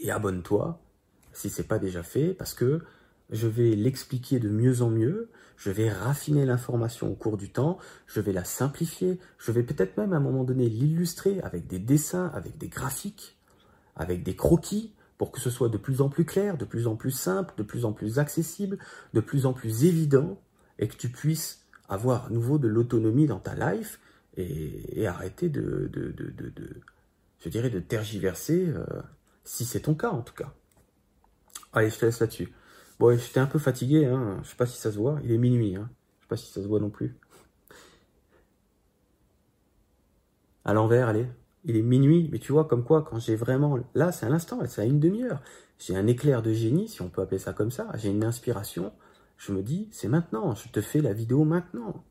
Et 0.01 0.12
abonne-toi, 0.12 0.81
si 1.33 1.51
c'est 1.51 1.66
pas 1.66 1.81
déjà 1.81 2.05
fait, 2.05 2.33
parce 2.33 2.55
que 2.55 2.83
je 3.31 3.49
vais 3.49 3.75
l'expliquer 3.75 4.38
de 4.38 4.49
mieux 4.49 4.83
en 4.83 4.90
mieux, 4.90 5.31
je 5.57 5.70
vais 5.70 5.90
raffiner 5.90 6.47
l'information 6.47 7.11
au 7.11 7.14
cours 7.16 7.37
du 7.37 7.51
temps, 7.51 7.79
je 8.07 8.20
vais 8.20 8.33
la 8.33 8.44
simplifier, 8.44 9.18
je 9.38 9.51
vais 9.51 9.64
peut-être 9.64 9.97
même 9.97 10.12
à 10.12 10.16
un 10.16 10.20
moment 10.20 10.44
donné 10.44 10.68
l'illustrer 10.68 11.40
avec 11.40 11.66
des 11.66 11.81
dessins, 11.81 12.31
avec 12.35 12.57
des 12.57 12.68
graphiques, 12.68 13.37
avec 13.97 14.23
des 14.23 14.37
croquis, 14.37 14.92
pour 15.18 15.31
que 15.31 15.40
ce 15.40 15.50
soit 15.50 15.68
de 15.68 15.79
plus 15.79 16.00
en 16.00 16.09
plus 16.09 16.24
clair, 16.24 16.57
de 16.57 16.64
plus 16.64 16.87
en 16.87 16.96
plus 16.96 17.11
simple, 17.11 17.55
de 17.57 17.62
plus 17.62 17.85
en 17.85 17.92
plus 17.92 18.18
accessible, 18.18 18.79
de 19.12 19.20
plus 19.20 19.46
en 19.46 19.53
plus 19.53 19.85
évident, 19.85 20.40
et 20.79 20.88
que 20.88 20.96
tu 20.96 21.09
puisses 21.09 21.64
avoir 21.88 22.27
à 22.27 22.31
nouveau 22.31 22.59
de 22.59 22.68
l'autonomie 22.68 23.27
dans 23.27 23.38
ta 23.38 23.55
life 23.55 24.00
et, 24.37 25.07
arrêter 25.07 25.48
de, 25.48 25.90
je 27.38 27.48
dirais, 27.48 27.70
de 27.70 27.79
tergiverser, 27.79 28.68
euh, 28.68 28.85
si 29.44 29.64
c'est 29.64 29.81
ton 29.81 29.94
cas 29.94 30.11
en 30.11 30.22
tout 30.22 30.35
cas. 30.35 30.53
Allez, 31.72 31.90
je 31.90 31.98
te 31.98 32.07
laisse 32.07 32.20
là-dessus. 32.20 32.53
Bon, 32.98 33.16
j'étais 33.16 33.40
un 33.40 33.46
peu 33.46 33.59
fatigué, 33.59 34.07
hein. 34.07 34.40
je 34.42 34.48
sais 34.48 34.57
pas 34.57 34.66
si 34.66 34.79
ça 34.79 34.90
se 34.90 34.98
voit, 34.98 35.20
il 35.24 35.33
est 35.33 35.38
minuit, 35.38 35.77
hein. 35.77 35.90
je 36.18 36.24
sais 36.24 36.29
pas 36.29 36.37
si 36.37 36.50
ça 36.50 36.62
se 36.62 36.66
voit 36.66 36.81
non 36.81 36.90
plus. 36.90 37.16
À 40.64 40.72
l'envers, 40.72 41.09
allez 41.09 41.27
il 41.64 41.77
est 41.77 41.83
minuit, 41.83 42.29
mais 42.31 42.38
tu 42.38 42.53
vois, 42.53 42.66
comme 42.66 42.85
quoi, 42.85 43.03
quand 43.03 43.18
j'ai 43.18 43.37
vraiment... 43.37 43.79
Là, 43.94 44.12
c'est 44.12 44.27
à 44.27 44.29
l'instant, 44.29 44.61
c'est 44.66 44.83
à 44.83 44.85
une 44.85 45.00
demi-heure. 45.00 45.40
J'ai 45.79 45.96
un 45.96 46.07
éclair 46.07 46.42
de 46.42 46.53
génie, 46.53 46.88
si 46.88 47.03
on 47.03 47.09
peut 47.09 47.22
appeler 47.22 47.38
ça 47.38 47.53
comme 47.53 47.70
ça. 47.70 47.88
J'ai 47.96 48.11
une 48.11 48.24
inspiration. 48.24 48.92
Je 49.38 49.53
me 49.53 49.62
dis, 49.62 49.88
c'est 49.90 50.09
maintenant, 50.09 50.55
je 50.55 50.68
te 50.68 50.81
fais 50.81 51.00
la 51.00 51.12
vidéo 51.12 51.44
maintenant. 51.44 52.05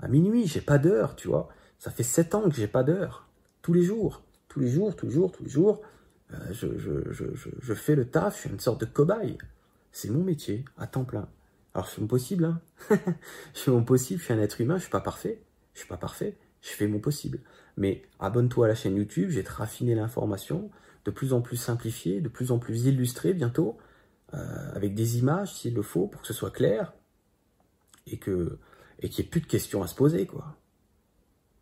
À 0.00 0.08
minuit, 0.08 0.46
j'ai 0.46 0.60
pas 0.60 0.78
d'heure, 0.78 1.16
tu 1.16 1.28
vois. 1.28 1.48
Ça 1.78 1.90
fait 1.90 2.02
sept 2.02 2.34
ans 2.34 2.48
que 2.48 2.54
j'ai 2.54 2.68
pas 2.68 2.82
d'heure. 2.82 3.28
Tous 3.62 3.72
les 3.72 3.82
jours. 3.82 4.22
Tous 4.48 4.60
les 4.60 4.68
jours, 4.68 4.94
tous 4.94 5.06
les 5.06 5.12
jours, 5.12 5.32
tous 5.32 5.44
les 5.44 5.50
jours. 5.50 5.82
Euh, 6.32 6.52
je, 6.52 7.74
fais 7.74 7.96
le 7.96 8.08
taf, 8.08 8.36
je 8.36 8.40
suis 8.42 8.50
une 8.50 8.60
sorte 8.60 8.80
de 8.80 8.86
cobaye. 8.86 9.38
C'est 9.92 10.10
mon 10.10 10.22
métier, 10.22 10.64
à 10.78 10.86
temps 10.86 11.04
plein. 11.04 11.28
Alors, 11.74 11.88
fais 11.88 12.00
mon 12.00 12.06
possible, 12.06 12.44
hein. 12.44 12.60
je 12.90 13.60
fais 13.60 13.70
mon 13.70 13.84
possible, 13.84 14.20
je 14.20 14.24
suis 14.24 14.34
un 14.34 14.38
être 14.38 14.60
humain, 14.60 14.76
je 14.76 14.82
suis 14.82 14.90
pas 14.90 15.00
parfait. 15.00 15.42
Je 15.74 15.80
suis 15.80 15.88
pas 15.88 15.96
parfait 15.96 16.36
je 16.64 16.70
fais 16.70 16.86
mon 16.86 16.98
possible. 16.98 17.40
Mais 17.76 18.02
abonne-toi 18.20 18.66
à 18.66 18.68
la 18.68 18.74
chaîne 18.74 18.96
YouTube, 18.96 19.30
j'ai 19.30 19.42
raffiné 19.42 19.94
l'information, 19.94 20.70
de 21.04 21.10
plus 21.10 21.32
en 21.32 21.40
plus 21.40 21.56
simplifiée, 21.56 22.20
de 22.20 22.28
plus 22.28 22.52
en 22.52 22.58
plus 22.58 22.86
illustrée 22.86 23.34
bientôt, 23.34 23.76
euh, 24.32 24.72
avec 24.74 24.94
des 24.94 25.18
images 25.18 25.54
s'il 25.54 25.74
le 25.74 25.82
faut, 25.82 26.06
pour 26.06 26.20
que 26.20 26.26
ce 26.26 26.34
soit 26.34 26.50
clair, 26.50 26.92
et 28.06 28.18
que 28.18 28.58
qu'il 29.00 29.22
n'y 29.22 29.26
ait 29.26 29.30
plus 29.30 29.40
de 29.42 29.46
questions 29.46 29.82
à 29.82 29.86
se 29.86 29.94
poser, 29.94 30.26
quoi. 30.26 30.56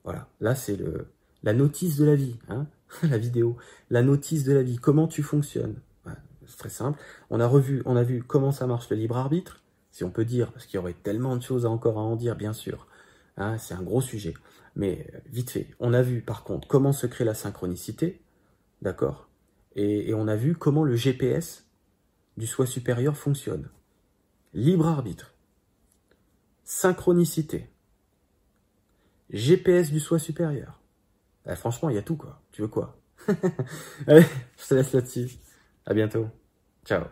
Voilà, 0.04 0.28
là 0.40 0.54
c'est 0.54 0.76
le 0.76 1.06
la 1.42 1.52
notice 1.52 1.96
de 1.96 2.04
la 2.04 2.14
vie, 2.14 2.36
hein 2.48 2.66
la 3.02 3.18
vidéo, 3.18 3.56
la 3.90 4.02
notice 4.02 4.44
de 4.44 4.52
la 4.52 4.62
vie, 4.62 4.76
comment 4.76 5.08
tu 5.08 5.22
fonctionnes. 5.22 5.76
c'est 6.46 6.56
très 6.56 6.68
simple. 6.68 7.00
On 7.30 7.40
a 7.40 7.46
revu, 7.46 7.82
on 7.84 7.96
a 7.96 8.02
vu 8.02 8.22
comment 8.22 8.52
ça 8.52 8.66
marche 8.66 8.90
le 8.90 8.96
libre 8.96 9.16
arbitre, 9.16 9.62
si 9.90 10.04
on 10.04 10.10
peut 10.10 10.24
dire, 10.24 10.52
parce 10.52 10.66
qu'il 10.66 10.76
y 10.76 10.78
aurait 10.78 10.94
tellement 10.94 11.36
de 11.36 11.42
choses 11.42 11.66
encore 11.66 11.98
à 11.98 12.02
en 12.02 12.16
dire, 12.16 12.36
bien 12.36 12.52
sûr. 12.52 12.86
Hein, 13.36 13.58
c'est 13.58 13.74
un 13.74 13.82
gros 13.82 14.00
sujet. 14.00 14.34
Mais 14.74 15.06
euh, 15.14 15.18
vite 15.26 15.50
fait, 15.50 15.68
on 15.80 15.92
a 15.92 16.02
vu 16.02 16.22
par 16.22 16.44
contre 16.44 16.68
comment 16.68 16.92
se 16.92 17.06
crée 17.06 17.24
la 17.24 17.34
synchronicité, 17.34 18.22
d'accord? 18.80 19.28
Et, 19.74 20.12
on 20.14 20.28
a 20.28 20.36
vu 20.36 20.54
comment 20.54 20.84
le 20.84 20.96
GPS 20.96 21.66
du 22.36 22.46
soi 22.46 22.66
supérieur 22.66 23.16
fonctionne. 23.16 23.70
Libre 24.52 24.86
arbitre, 24.86 25.34
synchronicité, 26.64 27.70
GPS 29.30 29.90
du 29.90 30.00
soi 30.00 30.18
supérieur. 30.18 30.80
Eh, 31.46 31.56
franchement, 31.56 31.88
il 31.88 31.96
y 31.96 31.98
a 31.98 32.02
tout 32.02 32.16
quoi. 32.16 32.42
Tu 32.52 32.60
veux 32.60 32.68
quoi? 32.68 32.98
Allez, 34.06 34.26
je 34.58 34.68
te 34.68 34.74
laisse 34.74 34.92
là-dessus. 34.92 35.30
À 35.86 35.94
bientôt. 35.94 36.28
Ciao. 36.84 37.04